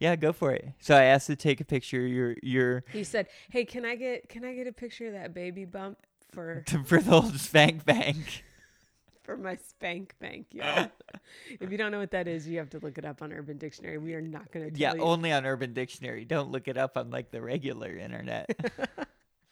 yeah. 0.00 0.16
Go 0.16 0.32
for 0.32 0.52
it. 0.52 0.68
So 0.80 0.94
I 0.96 1.04
asked 1.04 1.26
to 1.28 1.36
take 1.36 1.60
a 1.60 1.64
picture. 1.64 2.04
of 2.04 2.10
Your 2.10 2.36
your 2.42 2.84
He 2.92 3.04
said, 3.04 3.28
"Hey, 3.50 3.64
can 3.64 3.84
I 3.84 3.96
get 3.96 4.28
can 4.28 4.44
I 4.44 4.54
get 4.54 4.66
a 4.66 4.72
picture 4.72 5.06
of 5.08 5.12
that 5.14 5.34
baby 5.34 5.64
bump 5.64 5.98
for 6.32 6.64
for 6.84 7.00
the 7.00 7.12
old 7.12 7.38
spank 7.40 7.84
bank. 7.84 8.44
for 9.22 9.36
my 9.36 9.56
spank 9.56 10.14
bank, 10.18 10.46
y'all?" 10.52 10.90
if 11.60 11.70
you 11.70 11.76
don't 11.78 11.90
know 11.92 11.98
what 11.98 12.10
that 12.12 12.28
is, 12.28 12.46
you 12.46 12.58
have 12.58 12.70
to 12.70 12.78
look 12.78 12.98
it 12.98 13.04
up 13.04 13.22
on 13.22 13.32
Urban 13.32 13.58
Dictionary. 13.58 13.98
We 13.98 14.14
are 14.14 14.20
not 14.20 14.50
going 14.52 14.72
to 14.72 14.78
Yeah, 14.78 14.94
you. 14.94 15.00
only 15.02 15.32
on 15.32 15.44
Urban 15.46 15.72
Dictionary. 15.72 16.24
Don't 16.24 16.50
look 16.50 16.68
it 16.68 16.76
up 16.78 16.96
on 16.96 17.10
like 17.10 17.30
the 17.30 17.40
regular 17.42 17.96
internet. 17.96 18.50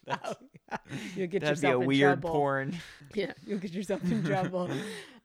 Oh, 0.07 0.35
yeah. 0.71 0.77
You'll 1.17 1.27
get 1.29 1.41
that'd 1.41 1.61
be 1.63 1.67
yourself 1.67 1.77
a 1.77 1.81
in 1.81 1.87
weird 1.87 2.21
trouble. 2.21 2.31
porn. 2.39 2.79
Yeah, 3.15 3.33
you'll 3.47 3.59
get 3.59 3.73
yourself 3.73 4.03
in 4.05 4.23
trouble. 4.25 4.69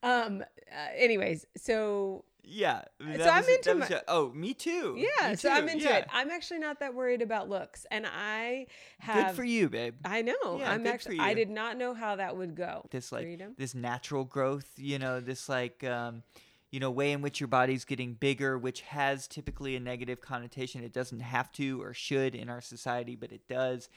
um. 0.03 0.41
Uh, 0.71 0.87
anyways, 0.95 1.45
so 1.57 2.23
Yeah. 2.49 2.81
So 3.17 3.29
I'm 3.29 3.43
into 3.47 3.75
my- 3.75 3.87
a- 3.87 4.01
oh, 4.07 4.31
me 4.33 4.53
too. 4.53 4.95
yeah, 4.97 5.29
Me 5.29 5.35
so 5.35 5.49
I'm 5.49 5.69
into 5.69 5.85
yeah. 5.85 5.97
it. 5.97 6.07
I'm 6.11 6.29
actually 6.29 6.59
not 6.59 6.79
that 6.79 6.93
worried 6.93 7.21
about 7.21 7.47
looks, 7.49 7.85
and 7.91 8.05
I 8.07 8.67
have. 8.99 9.27
Good 9.27 9.35
for 9.35 9.43
you, 9.43 9.69
babe. 9.69 9.95
I 10.03 10.21
know. 10.21 10.33
Yeah, 10.57 10.71
I'm 10.71 10.83
good 10.83 10.93
actually. 10.93 11.19
I 11.19 11.33
did 11.33 11.49
not 11.49 11.77
know 11.77 11.93
how 11.93 12.15
that 12.15 12.35
would 12.35 12.55
go. 12.55 12.85
This 12.91 13.11
like 13.11 13.23
Freedom. 13.23 13.53
this 13.57 13.75
natural 13.75 14.23
growth, 14.23 14.69
you 14.77 14.99
know, 14.99 15.19
this 15.19 15.47
like 15.47 15.83
um 15.83 16.23
you 16.71 16.79
know, 16.79 16.91
way 16.91 17.11
in 17.11 17.21
which 17.23 17.39
your 17.39 17.47
body's 17.47 17.83
getting 17.83 18.13
bigger, 18.13 18.55
which 18.55 18.81
has 18.81 19.27
typically 19.27 19.75
a 19.75 19.79
negative 19.79 20.21
connotation. 20.21 20.83
It 20.83 20.93
doesn't 20.93 21.21
have 21.21 21.51
to 21.53 21.81
or 21.81 21.95
should 21.95 22.35
in 22.35 22.47
our 22.47 22.61
society, 22.61 23.15
but 23.15 23.31
it 23.31 23.47
does. 23.47 23.89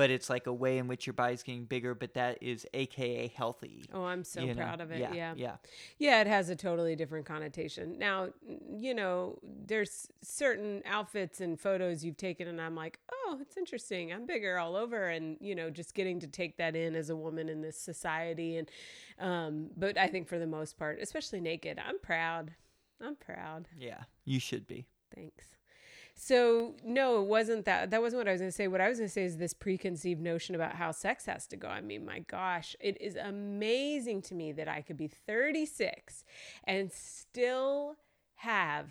But 0.00 0.08
it's 0.10 0.30
like 0.30 0.46
a 0.46 0.52
way 0.54 0.78
in 0.78 0.88
which 0.88 1.06
your 1.06 1.12
body's 1.12 1.42
getting 1.42 1.66
bigger, 1.66 1.94
but 1.94 2.14
that 2.14 2.38
is 2.40 2.66
AKA 2.72 3.34
healthy. 3.36 3.84
Oh, 3.92 4.04
I'm 4.04 4.24
so 4.24 4.40
you 4.40 4.54
know? 4.54 4.62
proud 4.62 4.80
of 4.80 4.90
it. 4.90 4.98
Yeah. 4.98 5.34
Yeah. 5.36 5.56
Yeah, 5.98 6.22
it 6.22 6.26
has 6.26 6.48
a 6.48 6.56
totally 6.56 6.96
different 6.96 7.26
connotation. 7.26 7.98
Now, 7.98 8.30
you 8.74 8.94
know, 8.94 9.38
there's 9.42 10.08
certain 10.22 10.82
outfits 10.86 11.42
and 11.42 11.60
photos 11.60 12.02
you've 12.02 12.16
taken, 12.16 12.48
and 12.48 12.62
I'm 12.62 12.74
like, 12.74 12.98
oh, 13.12 13.36
it's 13.42 13.58
interesting. 13.58 14.10
I'm 14.10 14.24
bigger 14.24 14.58
all 14.58 14.74
over, 14.74 15.10
and 15.10 15.36
you 15.38 15.54
know, 15.54 15.68
just 15.68 15.92
getting 15.92 16.18
to 16.20 16.26
take 16.26 16.56
that 16.56 16.74
in 16.74 16.94
as 16.94 17.10
a 17.10 17.16
woman 17.16 17.50
in 17.50 17.60
this 17.60 17.76
society, 17.76 18.56
and 18.56 18.70
um, 19.18 19.68
but 19.76 19.98
I 19.98 20.06
think 20.06 20.28
for 20.28 20.38
the 20.38 20.46
most 20.46 20.78
part, 20.78 20.98
especially 21.02 21.42
naked, 21.42 21.78
I'm 21.78 21.98
proud. 21.98 22.52
I'm 23.02 23.16
proud. 23.16 23.68
Yeah. 23.78 24.04
You 24.24 24.40
should 24.40 24.66
be. 24.66 24.86
Thanks. 25.14 25.59
So 26.22 26.74
no, 26.84 27.22
it 27.22 27.26
wasn't 27.28 27.64
that. 27.64 27.90
That 27.90 28.02
wasn't 28.02 28.20
what 28.20 28.28
I 28.28 28.32
was 28.32 28.42
going 28.42 28.50
to 28.50 28.54
say. 28.56 28.68
What 28.68 28.82
I 28.82 28.90
was 28.90 28.98
going 28.98 29.08
to 29.08 29.12
say 29.12 29.24
is 29.24 29.38
this 29.38 29.54
preconceived 29.54 30.20
notion 30.20 30.54
about 30.54 30.74
how 30.74 30.90
sex 30.92 31.24
has 31.24 31.46
to 31.46 31.56
go. 31.56 31.66
I 31.66 31.80
mean, 31.80 32.04
my 32.04 32.18
gosh, 32.18 32.76
it 32.78 33.00
is 33.00 33.16
amazing 33.16 34.20
to 34.22 34.34
me 34.34 34.52
that 34.52 34.68
I 34.68 34.82
could 34.82 34.98
be 34.98 35.08
36 35.08 36.24
and 36.64 36.92
still 36.92 37.96
have 38.34 38.86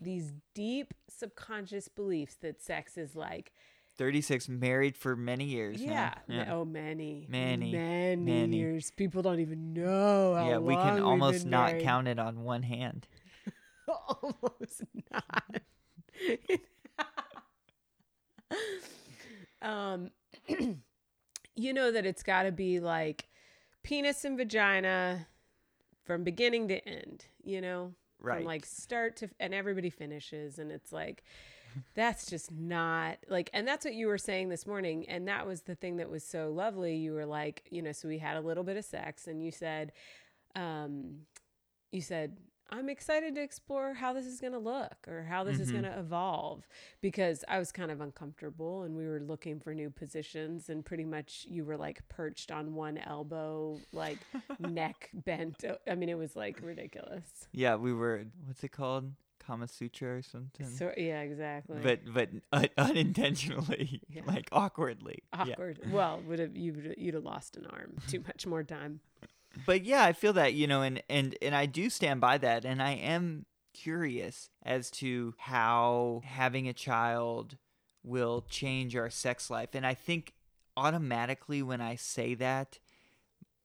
these 0.00 0.32
deep 0.54 0.94
subconscious 1.10 1.88
beliefs 1.88 2.36
that 2.40 2.62
sex 2.62 2.96
is 2.96 3.14
like 3.14 3.52
36, 3.98 4.48
married 4.48 4.96
for 4.96 5.16
many 5.16 5.44
years. 5.44 5.82
yeah, 5.82 6.14
ma- 6.28 6.44
oh 6.50 6.64
many 6.64 7.26
Many, 7.28 7.72
many, 7.72 8.16
many. 8.16 8.56
years 8.56 8.90
people 8.92 9.20
don't 9.20 9.40
even 9.40 9.74
know 9.74 10.34
how 10.34 10.48
yeah, 10.48 10.58
we 10.58 10.74
can 10.76 11.02
almost 11.02 11.44
not 11.44 11.72
married. 11.72 11.82
count 11.84 12.08
it 12.08 12.18
on 12.18 12.42
one 12.42 12.62
hand. 12.62 13.06
almost 13.88 14.82
not. 15.12 15.57
um, 19.62 20.10
you 21.56 21.72
know 21.72 21.90
that 21.92 22.06
it's 22.06 22.22
got 22.22 22.44
to 22.44 22.52
be 22.52 22.80
like 22.80 23.28
penis 23.82 24.24
and 24.24 24.36
vagina 24.36 25.26
from 26.04 26.24
beginning 26.24 26.68
to 26.68 26.86
end. 26.88 27.26
You 27.42 27.60
know, 27.60 27.94
Right. 28.20 28.38
from 28.38 28.46
like 28.46 28.66
start 28.66 29.16
to, 29.18 29.28
and 29.38 29.54
everybody 29.54 29.90
finishes, 29.90 30.58
and 30.58 30.70
it's 30.70 30.92
like. 30.92 31.24
That's 31.94 32.26
just 32.26 32.50
not 32.50 33.18
like, 33.28 33.50
and 33.52 33.68
that's 33.68 33.84
what 33.84 33.94
you 33.94 34.08
were 34.08 34.18
saying 34.18 34.48
this 34.48 34.66
morning. 34.66 35.04
And 35.06 35.28
that 35.28 35.46
was 35.46 35.62
the 35.62 35.74
thing 35.74 35.98
that 35.98 36.10
was 36.10 36.24
so 36.24 36.50
lovely. 36.50 36.96
You 36.96 37.12
were 37.12 37.26
like, 37.26 37.62
you 37.70 37.82
know, 37.82 37.92
so 37.92 38.08
we 38.08 38.18
had 38.18 38.36
a 38.36 38.40
little 38.40 38.64
bit 38.64 38.78
of 38.78 38.84
sex, 38.86 39.28
and 39.28 39.44
you 39.44 39.52
said, 39.52 39.92
um, 40.56 41.18
you 41.92 42.00
said, 42.00 42.38
I'm 42.70 42.88
excited 42.90 43.34
to 43.36 43.40
explore 43.42 43.94
how 43.94 44.12
this 44.12 44.26
is 44.26 44.40
going 44.40 44.52
to 44.52 44.58
look 44.58 45.06
or 45.08 45.22
how 45.24 45.42
this 45.42 45.58
is 45.58 45.68
Mhm. 45.68 45.72
going 45.72 45.84
to 45.84 45.98
evolve 45.98 46.66
because 47.00 47.44
I 47.48 47.58
was 47.58 47.72
kind 47.72 47.90
of 47.90 48.00
uncomfortable 48.02 48.82
and 48.82 48.94
we 48.94 49.06
were 49.06 49.20
looking 49.20 49.58
for 49.58 49.74
new 49.74 49.88
positions 49.90 50.68
and 50.68 50.84
pretty 50.84 51.04
much 51.04 51.46
you 51.48 51.64
were 51.64 51.78
like 51.78 52.06
perched 52.08 52.50
on 52.50 52.74
one 52.74 52.98
elbow, 52.98 53.80
like 53.92 54.18
neck 54.58 55.10
bent. 55.14 55.64
I 55.86 55.94
mean, 55.94 56.10
it 56.10 56.18
was 56.18 56.36
like 56.36 56.60
ridiculous. 56.62 57.48
yeah, 57.52 57.76
we 57.76 57.92
were, 57.94 58.24
what's 58.44 58.62
it 58.62 58.72
called? 58.72 59.12
Kama 59.38 59.66
Sutra 59.66 60.18
or 60.18 60.20
something? 60.22 60.66
So, 60.66 60.92
yeah, 60.98 61.22
exactly. 61.22 61.78
but 61.82 62.00
but 62.12 62.28
un- 62.52 62.68
unintentionally, 62.76 64.02
Yeah. 64.10 64.20
like 64.26 64.50
awkwardly. 64.52 65.22
Yeah. 65.46 65.54
Well, 65.90 66.20
would 66.26 66.38
have 66.38 66.54
you 66.54 66.74
would- 66.74 66.94
you'd 66.98 67.14
have 67.14 67.24
lost 67.24 67.56
an 67.56 67.64
arm. 67.64 67.96
Too 68.08 68.20
much 68.26 68.46
more 68.46 68.62
time. 68.62 69.00
But 69.66 69.84
yeah, 69.84 70.04
I 70.04 70.12
feel 70.12 70.32
that, 70.34 70.54
you 70.54 70.66
know, 70.66 70.82
and 70.82 71.02
and 71.08 71.36
and 71.42 71.54
I 71.54 71.66
do 71.66 71.90
stand 71.90 72.20
by 72.20 72.38
that 72.38 72.64
and 72.64 72.82
I 72.82 72.92
am 72.92 73.46
curious 73.74 74.50
as 74.64 74.90
to 74.90 75.34
how 75.38 76.22
having 76.24 76.68
a 76.68 76.72
child 76.72 77.56
will 78.02 78.44
change 78.48 78.96
our 78.96 79.10
sex 79.10 79.50
life. 79.50 79.70
And 79.74 79.86
I 79.86 79.94
think 79.94 80.32
automatically 80.76 81.62
when 81.62 81.80
I 81.80 81.96
say 81.96 82.34
that, 82.34 82.78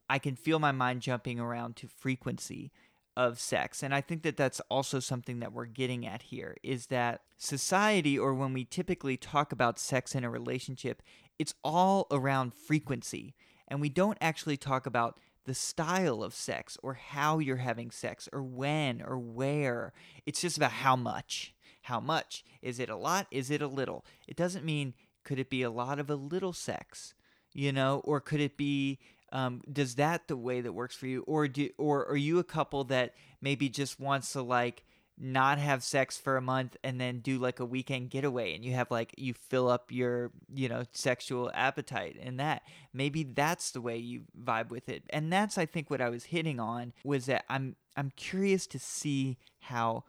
I 0.09 0.19
can 0.19 0.35
feel 0.35 0.59
my 0.59 0.71
mind 0.71 1.01
jumping 1.01 1.39
around 1.39 1.75
to 1.77 1.87
frequency 1.87 2.71
of 3.15 3.39
sex. 3.39 3.83
And 3.83 3.93
I 3.93 4.01
think 4.01 4.23
that 4.23 4.37
that's 4.37 4.59
also 4.69 4.99
something 4.99 5.39
that 5.39 5.53
we're 5.53 5.65
getting 5.65 6.05
at 6.05 6.23
here 6.23 6.57
is 6.63 6.87
that 6.87 7.21
society, 7.37 8.17
or 8.17 8.33
when 8.33 8.53
we 8.53 8.65
typically 8.65 9.17
talk 9.17 9.51
about 9.51 9.79
sex 9.79 10.15
in 10.15 10.23
a 10.23 10.29
relationship, 10.29 11.01
it's 11.37 11.53
all 11.63 12.07
around 12.11 12.53
frequency. 12.53 13.35
And 13.67 13.79
we 13.81 13.89
don't 13.89 14.17
actually 14.19 14.57
talk 14.57 14.85
about 14.85 15.19
the 15.45 15.53
style 15.53 16.23
of 16.23 16.33
sex 16.33 16.77
or 16.81 16.93
how 16.93 17.39
you're 17.39 17.57
having 17.57 17.91
sex 17.91 18.29
or 18.31 18.41
when 18.41 19.01
or 19.01 19.17
where. 19.17 19.93
It's 20.25 20.41
just 20.41 20.57
about 20.57 20.71
how 20.71 20.95
much. 20.95 21.53
How 21.83 21.99
much? 21.99 22.45
Is 22.61 22.79
it 22.79 22.89
a 22.89 22.95
lot? 22.95 23.27
Is 23.29 23.51
it 23.51 23.61
a 23.61 23.67
little? 23.67 24.05
It 24.27 24.37
doesn't 24.37 24.63
mean 24.63 24.93
could 25.23 25.39
it 25.39 25.49
be 25.49 25.61
a 25.61 25.69
lot 25.69 25.99
of 25.99 26.09
a 26.09 26.15
little 26.15 26.53
sex, 26.53 27.13
you 27.53 27.71
know, 27.71 28.01
or 28.05 28.21
could 28.21 28.39
it 28.39 28.57
be 28.57 28.99
um, 29.33 29.61
does 29.71 29.95
that 29.95 30.27
the 30.27 30.37
way 30.37 30.61
that 30.61 30.73
works 30.73 30.95
for 30.95 31.07
you 31.07 31.23
or 31.23 31.47
do 31.47 31.69
or 31.77 32.07
are 32.07 32.15
you 32.15 32.39
a 32.39 32.43
couple 32.43 32.83
that 32.85 33.15
maybe 33.41 33.67
just 33.67 33.99
wants 33.99 34.31
to 34.33 34.41
like 34.43 34.85
not 35.17 35.59
have 35.59 35.83
sex 35.83 36.17
for 36.17 36.37
a 36.37 36.41
month 36.41 36.75
and 36.83 36.99
then 36.99 37.19
do 37.19 37.37
like 37.37 37.59
a 37.59 37.65
weekend 37.65 38.09
getaway 38.09 38.55
and 38.55 38.65
you 38.65 38.73
have 38.73 38.89
like 38.89 39.13
you 39.17 39.33
fill 39.33 39.69
up 39.69 39.91
your 39.91 40.31
you 40.53 40.67
know 40.67 40.83
sexual 40.91 41.51
appetite 41.53 42.17
and 42.21 42.39
that. 42.39 42.63
Maybe 42.93 43.23
that's 43.23 43.71
the 43.71 43.81
way 43.81 43.97
you 43.97 44.23
vibe 44.43 44.69
with 44.69 44.89
it. 44.89 45.03
And 45.11 45.31
that's 45.31 45.57
i 45.57 45.65
think 45.65 45.89
what 45.89 46.01
i 46.01 46.09
was 46.09 46.25
hitting 46.25 46.59
on 46.59 46.93
was 47.03 47.27
that 47.27 47.45
i'm 47.49 47.75
i'm 47.95 48.11
curious 48.15 48.65
to 48.67 48.79
see 48.79 49.37
how 49.59 50.03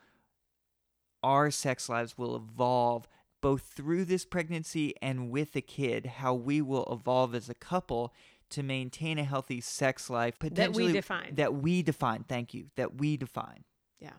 our 1.22 1.50
sex 1.50 1.88
lives 1.88 2.16
will 2.18 2.36
evolve 2.36 3.06
both 3.40 3.62
through 3.62 4.04
this 4.06 4.24
pregnancy 4.24 4.94
and 5.02 5.30
with 5.30 5.54
a 5.54 5.60
kid 5.60 6.06
how 6.06 6.32
we 6.34 6.62
will 6.62 6.86
evolve 6.90 7.34
as 7.34 7.48
a 7.48 7.54
couple 7.54 8.12
to 8.50 8.62
maintain 8.62 9.18
a 9.18 9.24
healthy 9.24 9.60
sex 9.60 10.08
life 10.08 10.38
That 10.40 10.74
we 10.74 10.92
define. 10.92 11.34
that 11.34 11.54
we 11.54 11.82
define. 11.82 12.24
Thank 12.28 12.54
you. 12.54 12.66
That 12.76 12.96
we 12.96 13.16
define. 13.16 13.64
Yeah. 14.00 14.12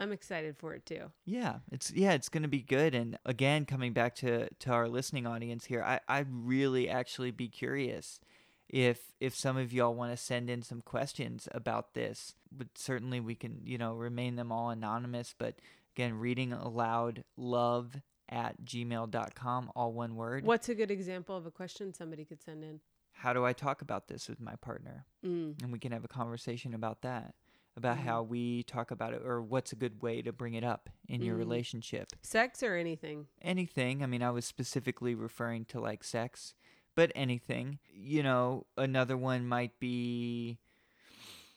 I'm 0.00 0.12
excited 0.12 0.56
for 0.56 0.74
it 0.74 0.86
too. 0.86 1.12
yeah, 1.24 1.56
it's 1.70 1.92
yeah, 1.92 2.12
it's 2.12 2.28
gonna 2.28 2.48
be 2.48 2.62
good. 2.62 2.94
And 2.94 3.18
again, 3.24 3.64
coming 3.64 3.92
back 3.92 4.14
to 4.16 4.48
to 4.48 4.70
our 4.70 4.88
listening 4.88 5.26
audience 5.26 5.66
here, 5.66 5.82
I 5.82 6.00
I'd 6.08 6.28
really 6.30 6.88
actually 6.88 7.30
be 7.30 7.48
curious 7.48 8.20
if 8.68 9.12
if 9.20 9.34
some 9.34 9.56
of 9.56 9.72
y'all 9.72 9.94
want 9.94 10.10
to 10.12 10.16
send 10.16 10.50
in 10.50 10.62
some 10.62 10.80
questions 10.80 11.48
about 11.52 11.94
this. 11.94 12.34
But 12.50 12.68
certainly 12.74 13.20
we 13.20 13.34
can 13.34 13.60
you 13.64 13.78
know 13.78 13.94
remain 13.94 14.36
them 14.36 14.50
all 14.50 14.70
anonymous. 14.70 15.34
But 15.36 15.60
again, 15.94 16.14
reading 16.14 16.52
aloud 16.52 17.24
love 17.36 17.96
at 18.28 18.64
gmail.com, 18.64 19.70
all 19.76 19.92
one 19.92 20.16
word. 20.16 20.44
What's 20.44 20.68
a 20.68 20.74
good 20.74 20.90
example 20.90 21.36
of 21.36 21.46
a 21.46 21.50
question 21.50 21.94
somebody 21.94 22.24
could 22.24 22.42
send 22.42 22.64
in? 22.64 22.80
How 23.12 23.32
do 23.32 23.44
I 23.44 23.52
talk 23.52 23.80
about 23.80 24.08
this 24.08 24.28
with 24.28 24.40
my 24.40 24.56
partner? 24.56 25.06
Mm. 25.24 25.62
And 25.62 25.72
we 25.72 25.78
can 25.78 25.92
have 25.92 26.04
a 26.04 26.08
conversation 26.08 26.74
about 26.74 27.02
that. 27.02 27.34
About 27.76 27.98
Mhm. 27.98 28.02
how 28.02 28.22
we 28.22 28.62
talk 28.62 28.90
about 28.92 29.14
it, 29.14 29.22
or 29.24 29.42
what's 29.42 29.72
a 29.72 29.76
good 29.76 30.00
way 30.00 30.22
to 30.22 30.32
bring 30.32 30.54
it 30.54 30.62
up 30.62 30.88
in 31.08 31.22
your 31.22 31.34
Mhm. 31.34 31.38
relationship. 31.40 32.08
Sex 32.22 32.62
or 32.62 32.76
anything? 32.76 33.26
anything. 33.42 34.02
I 34.02 34.06
mean, 34.06 34.22
I 34.22 34.30
was 34.30 34.44
specifically 34.44 35.14
referring 35.14 35.64
to 35.66 35.80
like 35.80 36.04
sex, 36.04 36.54
but 36.94 37.10
anything. 37.16 37.80
You 37.92 38.22
know, 38.22 38.66
another 38.76 39.16
one 39.16 39.46
might 39.48 39.80
be, 39.80 40.58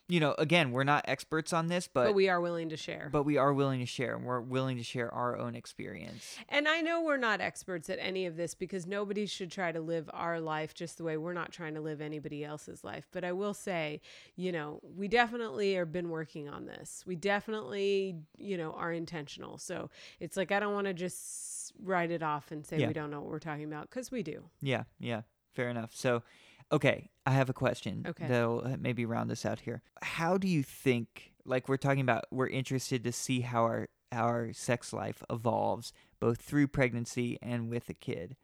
you 0.10 0.20
know, 0.22 0.34
again, 0.38 0.72
we're 0.72 0.86
not 0.86 1.04
experts 1.08 1.52
on 1.52 1.67
this, 1.67 1.88
but 1.88 2.06
But, 2.06 2.15
we 2.15 2.30
are 2.30 2.39
willing 2.39 2.70
to 2.70 2.78
share. 2.78 3.10
but 3.12 3.24
we 3.24 3.36
are 3.38 3.54
willing 3.54 3.80
to 3.82 3.86
share, 3.86 4.15
and 4.15 4.24
we're 4.26 4.39
willing 4.39 4.78
to 4.78 4.84
share 4.84 5.13
our 5.13 5.38
own 5.38 5.54
experience. 5.56 6.38
And 6.48 6.67
I 6.67 6.80
know 6.82 7.02
we're 7.02 7.17
not 7.17 7.41
experts 7.41 7.89
at 7.89 8.00
any 8.00 8.26
of 8.26 8.38
this 8.38 8.56
because 8.56 8.88
nobody 8.88 9.26
should 9.26 9.52
try 9.52 9.72
to 9.74 9.82
live 9.82 10.10
our 10.13 10.39
life 10.39 10.74
just 10.74 10.98
the 10.98 11.04
way 11.04 11.17
we're 11.17 11.34
not 11.34 11.52
trying 11.52 11.74
to 11.74 11.82
live 11.82 12.00
anybody 12.00 12.46
else's 12.46 12.84
life. 12.86 13.08
But 13.12 13.26
I 13.26 13.34
will 13.34 13.54
say, 13.54 14.00
you 14.38 14.52
know, 14.54 14.80
we 14.96 15.08
definitely 15.10 15.74
have 15.74 15.91
been 15.91 16.10
working 16.10 16.48
on 16.48 16.65
this. 16.67 17.04
We 17.06 17.15
definitely, 17.17 18.15
you 18.38 18.58
know, 18.58 18.72
are 18.74 18.93
intentional. 18.93 19.58
So 19.58 19.89
it's 20.20 20.38
like 20.38 20.52
I 20.52 20.60
don't 20.60 20.74
want 20.74 20.88
to 20.88 20.93
just 20.93 21.74
write 21.84 22.12
it 22.12 22.24
off 22.24 22.52
and 22.52 22.65
say 22.65 22.80
Yeah. 22.80 22.88
we 22.88 22.93
don't 22.93 23.12
know 23.12 23.20
what 23.20 23.30
we're 23.30 23.39
talking 23.39 23.65
about 23.65 23.89
because 23.89 24.10
we 24.12 24.24
do. 24.24 24.46
Yeah, 24.62 24.84
yeah, 25.00 25.22
fair 25.54 25.70
enough. 25.70 25.93
So, 25.93 26.24
okay, 26.71 27.10
I 27.25 27.32
have 27.32 27.49
a 27.49 27.53
question 27.53 28.06
Okay. 28.08 28.27
that'll 28.27 28.65
uh, 28.65 28.77
maybe 28.80 29.06
round 29.06 29.32
us 29.32 29.45
out 29.45 29.62
here. 29.62 29.82
How 30.01 30.38
do 30.38 30.47
you 30.47 30.63
think, 30.63 31.34
like 31.45 31.67
we're 31.69 31.77
talking 31.77 32.01
about, 32.01 32.25
we're 32.32 32.47
interested 32.47 33.03
to 33.03 33.12
see 33.12 33.41
how 33.41 33.63
our 33.63 33.89
our 34.13 34.53
sex 34.53 34.93
life 34.93 35.21
evolves 35.30 35.91
both 36.21 36.41
through 36.41 36.67
pregnancy 36.67 37.38
and 37.41 37.69
with 37.69 37.89
a 37.89 37.93
kid. 37.93 38.38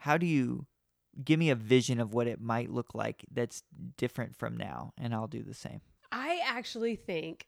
How 0.00 0.18
do 0.18 0.26
you 0.26 0.66
give 1.24 1.38
me 1.38 1.48
a 1.48 1.54
vision 1.54 1.98
of 2.00 2.12
what 2.12 2.26
it 2.26 2.38
might 2.38 2.70
look 2.70 2.94
like 2.94 3.24
that's 3.32 3.62
different 3.96 4.36
from 4.36 4.56
now, 4.58 4.92
and 4.98 5.14
I'll 5.14 5.26
do 5.26 5.42
the 5.42 5.54
same. 5.54 5.80
I 6.12 6.40
actually 6.44 6.96
think 6.96 7.46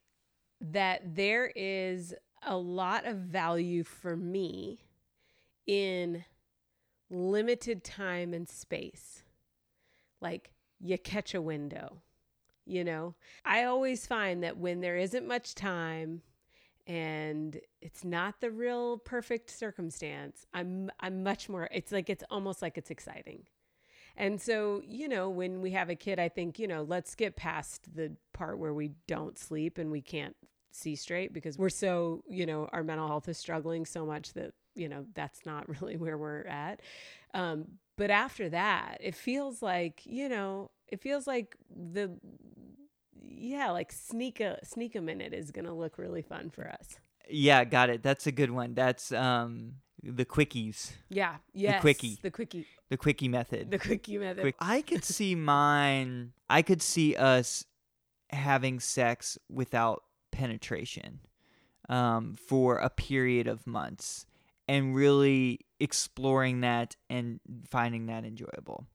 that 0.60 1.14
there 1.14 1.52
is 1.54 2.14
a 2.42 2.56
lot 2.56 3.04
of 3.06 3.16
value 3.18 3.84
for 3.84 4.16
me 4.16 4.80
in 5.66 6.24
limited 7.10 7.84
time 7.84 8.32
and 8.32 8.48
space. 8.48 9.22
Like 10.20 10.52
you 10.80 10.98
catch 10.98 11.34
a 11.34 11.42
window. 11.42 12.02
you 12.66 12.84
know? 12.84 13.14
I 13.44 13.64
always 13.64 14.06
find 14.06 14.42
that 14.44 14.58
when 14.58 14.80
there 14.80 14.96
isn't 14.96 15.26
much 15.26 15.54
time 15.54 16.22
and 16.86 17.60
it's 17.82 18.04
not 18.04 18.40
the 18.40 18.50
real 18.50 18.98
perfect 18.98 19.50
circumstance, 19.50 20.46
I'm 20.54 20.90
I'm 21.00 21.22
much 21.22 21.48
more 21.48 21.68
it's 21.72 21.92
like 21.92 22.10
it's 22.10 22.24
almost 22.30 22.62
like 22.62 22.78
it's 22.78 22.90
exciting. 22.90 23.44
And 24.16 24.40
so, 24.40 24.82
you 24.86 25.08
know, 25.08 25.30
when 25.30 25.60
we 25.60 25.70
have 25.72 25.90
a 25.90 25.94
kid, 25.94 26.18
I 26.18 26.28
think, 26.28 26.58
you 26.58 26.66
know, 26.66 26.82
let's 26.82 27.14
get 27.14 27.36
past 27.36 27.94
the 27.94 28.16
part 28.32 28.58
where 28.58 28.74
we 28.74 28.92
don't 29.06 29.38
sleep 29.38 29.78
and 29.78 29.90
we 29.92 30.02
can't 30.02 30.36
see 30.72 30.96
straight 30.96 31.32
because 31.32 31.58
we're 31.58 31.68
so, 31.70 32.24
you 32.28 32.44
know, 32.46 32.68
our 32.72 32.82
mental 32.82 33.06
health 33.06 33.28
is 33.28 33.38
struggling 33.38 33.86
so 33.86 34.04
much 34.06 34.32
that, 34.34 34.54
you 34.74 34.88
know, 34.88 35.06
that's 35.14 35.46
not 35.46 35.68
really 35.80 35.96
where 35.96 36.18
we're 36.18 36.42
at. 36.44 36.80
Um, 37.34 37.66
but 37.98 38.10
after 38.10 38.48
that, 38.48 38.96
it 39.00 39.14
feels 39.14 39.60
like, 39.60 40.00
you 40.06 40.28
know, 40.30 40.70
it 40.86 41.02
feels 41.02 41.26
like 41.26 41.54
the, 41.68 42.16
yeah, 43.22 43.70
like 43.70 43.92
sneak 43.92 44.40
a 44.40 44.58
sneak 44.64 44.94
a 44.96 45.00
minute 45.02 45.34
is 45.34 45.50
gonna 45.50 45.74
look 45.74 45.98
really 45.98 46.22
fun 46.22 46.48
for 46.50 46.66
us. 46.68 46.96
Yeah, 47.28 47.64
got 47.64 47.90
it. 47.90 48.02
That's 48.02 48.26
a 48.26 48.32
good 48.32 48.50
one. 48.50 48.72
That's 48.74 49.12
um 49.12 49.74
the 50.02 50.24
quickies, 50.24 50.92
Yeah, 51.10 51.36
yes, 51.52 51.80
quickie. 51.82 52.18
the 52.22 52.30
quickie, 52.30 52.66
the 52.88 52.96
quickie 52.96 53.28
method. 53.28 53.70
the 53.70 53.78
quickie 53.78 54.16
method. 54.16 54.42
Quick- 54.42 54.54
I 54.60 54.80
could 54.80 55.04
see 55.04 55.34
mine. 55.34 56.32
I 56.48 56.62
could 56.62 56.80
see 56.80 57.16
us 57.16 57.64
having 58.30 58.78
sex 58.80 59.36
without 59.50 60.04
penetration 60.30 61.20
um, 61.88 62.36
for 62.36 62.76
a 62.76 62.90
period 62.90 63.48
of 63.48 63.66
months 63.66 64.26
and 64.68 64.94
really 64.94 65.60
exploring 65.80 66.60
that 66.60 66.96
and 67.08 67.40
finding 67.70 68.06
that 68.06 68.24
enjoyable. 68.24 68.86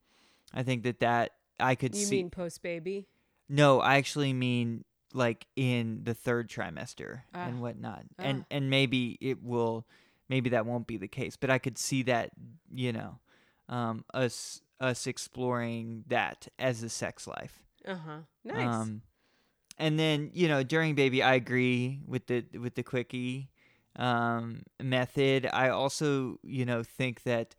I 0.54 0.64
think 0.64 0.84
that 0.84 1.00
that 1.00 1.32
I 1.60 1.76
could 1.76 1.96
you 1.96 2.06
see. 2.06 2.18
mean 2.18 2.30
post 2.30 2.62
baby? 2.62 3.08
no, 3.50 3.80
I 3.82 3.98
actually 3.98 4.34
mean 4.34 4.86
like 5.14 5.46
in 5.56 6.02
the 6.04 6.14
third 6.14 6.50
trimester 6.50 7.22
Ah. 7.34 7.48
and 7.48 7.62
whatnot, 7.62 8.06
and 8.18 8.42
Ah. 8.42 8.46
and 8.56 8.70
maybe 8.70 9.18
it 9.22 9.44
will, 9.44 9.86
maybe 10.30 10.50
that 10.52 10.66
won't 10.66 10.88
be 10.88 10.98
the 10.98 11.08
case, 11.08 11.36
but 11.36 11.50
I 11.50 11.58
could 11.60 11.78
see 11.78 12.04
that, 12.04 12.32
you 12.74 12.92
know, 12.94 13.20
um, 13.70 14.06
us 14.14 14.62
us 14.80 15.08
exploring 15.08 16.04
that 16.08 16.48
as 16.60 16.84
a 16.84 16.90
sex 16.90 17.28
life. 17.28 17.62
Uh 17.86 17.96
huh. 17.96 18.18
Nice. 18.44 18.66
Um, 18.68 19.02
and 19.78 19.98
then 20.00 20.32
you 20.34 20.48
know 20.48 20.64
during 20.64 20.96
baby, 20.96 21.22
I 21.24 21.36
agree 21.36 22.02
with 22.08 22.28
the 22.28 22.46
with 22.60 22.76
the 22.76 22.84
quickie 22.84 23.50
um, 23.96 24.64
method. 24.82 25.50
I 25.52 25.70
also 25.70 26.38
you 26.44 26.66
know 26.66 26.84
think 26.84 27.24
that 27.24 27.56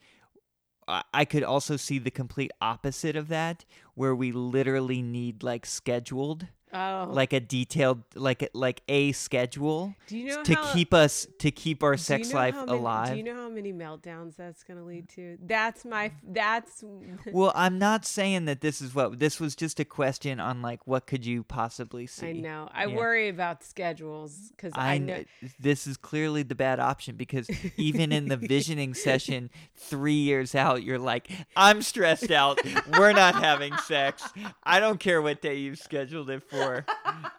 I 0.86 1.24
could 1.24 1.44
also 1.44 1.76
see 1.76 1.98
the 1.98 2.10
complete 2.10 2.50
opposite 2.60 3.16
of 3.16 3.28
that, 3.28 3.64
where 3.94 4.14
we 4.14 4.32
literally 4.32 5.00
need 5.00 5.42
like 5.42 5.64
scheduled, 5.64 6.46
oh, 6.74 7.08
like 7.10 7.32
a 7.32 7.40
detailed, 7.40 8.02
like 8.14 8.42
a- 8.42 8.48
like 8.52 8.82
a 8.88 9.12
schedule 9.12 9.94
do 10.06 10.18
you 10.18 10.26
know 10.28 10.42
to 10.42 10.54
how, 10.54 10.72
keep 10.72 10.92
us 10.92 11.26
to 11.38 11.50
keep 11.50 11.82
our 11.82 11.94
do 11.94 12.00
you 12.00 12.04
sex 12.04 12.30
know 12.30 12.36
life 12.36 12.54
many- 12.56 12.72
alive. 12.72 13.10
Do 13.10 13.16
you 13.16 13.22
know 13.22 13.34
how 13.34 13.48
many 13.48 13.72
meltdowns 13.72 14.36
that's 14.36 14.62
going 14.64 14.78
to 14.78 14.84
lead 14.84 15.08
to? 15.10 15.38
That's 15.42 15.84
my. 15.84 16.12
That's. 16.26 16.82
well, 17.32 17.52
I'm 17.54 17.78
not 17.78 18.04
saying 18.04 18.46
that 18.46 18.60
this 18.60 18.80
is 18.82 18.94
what 18.94 19.18
this 19.18 19.38
was 19.40 19.54
just 19.56 19.78
a 19.80 19.84
question 19.84 20.40
on 20.40 20.62
like 20.62 20.86
what 20.86 21.06
could 21.06 21.24
you 21.24 21.42
possibly 21.44 22.06
see. 22.06 22.28
I 22.28 22.32
know. 22.32 22.68
I 22.72 22.86
Yeah. 22.86 22.96
worry 22.96 23.28
about 23.28 23.62
schedules 23.64 24.50
because 24.56 24.72
I, 24.74 24.94
I 24.94 24.98
know. 24.98 25.24
this 25.60 25.86
is 25.86 25.96
clearly 25.96 26.42
the 26.42 26.54
bad 26.54 26.80
option 26.80 27.16
because 27.16 27.48
even 27.76 28.12
in 28.12 28.28
the 28.28 28.36
visioning 28.36 28.94
session 29.08 29.50
three 29.76 30.12
years 30.14 30.54
out, 30.54 30.82
you're 30.82 30.98
like, 30.98 31.28
I'm 31.56 31.82
stressed 31.82 32.30
out. 32.30 32.58
We're 32.98 33.12
not 33.12 33.34
having 33.36 33.76
sex. 33.78 34.24
I 34.62 34.80
don't 34.80 34.98
care 34.98 35.20
what 35.22 35.40
day 35.42 35.56
you've 35.56 35.78
scheduled 35.78 36.30
it 36.30 36.42
for. 36.42 36.63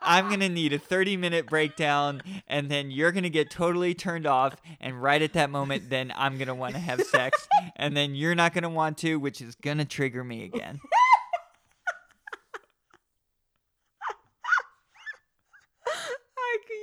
I'm 0.02 0.28
going 0.28 0.40
to 0.42 0.50
need 0.50 0.74
a 0.74 0.80
30 0.80 1.18
minute 1.18 1.48
breakdown, 1.48 2.22
and 2.48 2.70
then 2.70 2.92
you're 2.92 3.12
going 3.12 3.24
to 3.24 3.30
get 3.30 3.50
totally 3.50 3.94
turned 3.94 4.26
off. 4.26 4.56
And 4.80 5.02
right 5.02 5.22
at 5.22 5.34
that 5.34 5.50
moment, 5.50 5.90
then 5.90 6.12
I'm 6.16 6.38
going 6.38 6.48
to 6.48 6.56
want 6.56 6.76
to 6.76 6.80
have 6.80 7.02
sex. 7.02 7.48
And 7.76 7.96
then 7.96 8.16
you're 8.16 8.36
not 8.36 8.54
going 8.54 8.64
to 8.64 8.70
want 8.70 8.98
to, 9.00 9.18
which 9.18 9.42
is 9.42 9.56
going 9.56 9.80
to 9.80 9.86
trigger 9.86 10.24
me 10.24 10.44
again. 10.44 10.80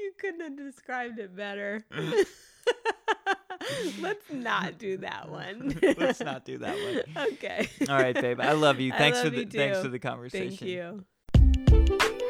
You 0.02 0.12
couldn't 0.18 0.40
have 0.40 0.57
described 0.57 1.18
it 1.18 1.35
better. 1.35 1.85
Let's 4.00 4.31
not 4.31 4.78
do 4.78 4.98
that 4.98 5.31
one. 5.31 5.78
Let's 5.96 6.20
not 6.20 6.44
do 6.44 6.59
that 6.59 6.74
one. 6.74 7.26
Okay. 7.33 7.68
All 7.88 7.96
right, 7.96 8.14
babe. 8.14 8.40
I 8.40 8.52
love 8.52 8.81
you. 8.81 8.92
Thanks 8.92 9.18
love 9.18 9.26
for 9.26 9.31
the 9.31 9.40
you 9.40 9.46
thanks 9.46 9.81
for 9.81 9.88
the 9.88 9.98
conversation. 9.98 10.57
Thank 10.57 10.62
you. 10.62 11.05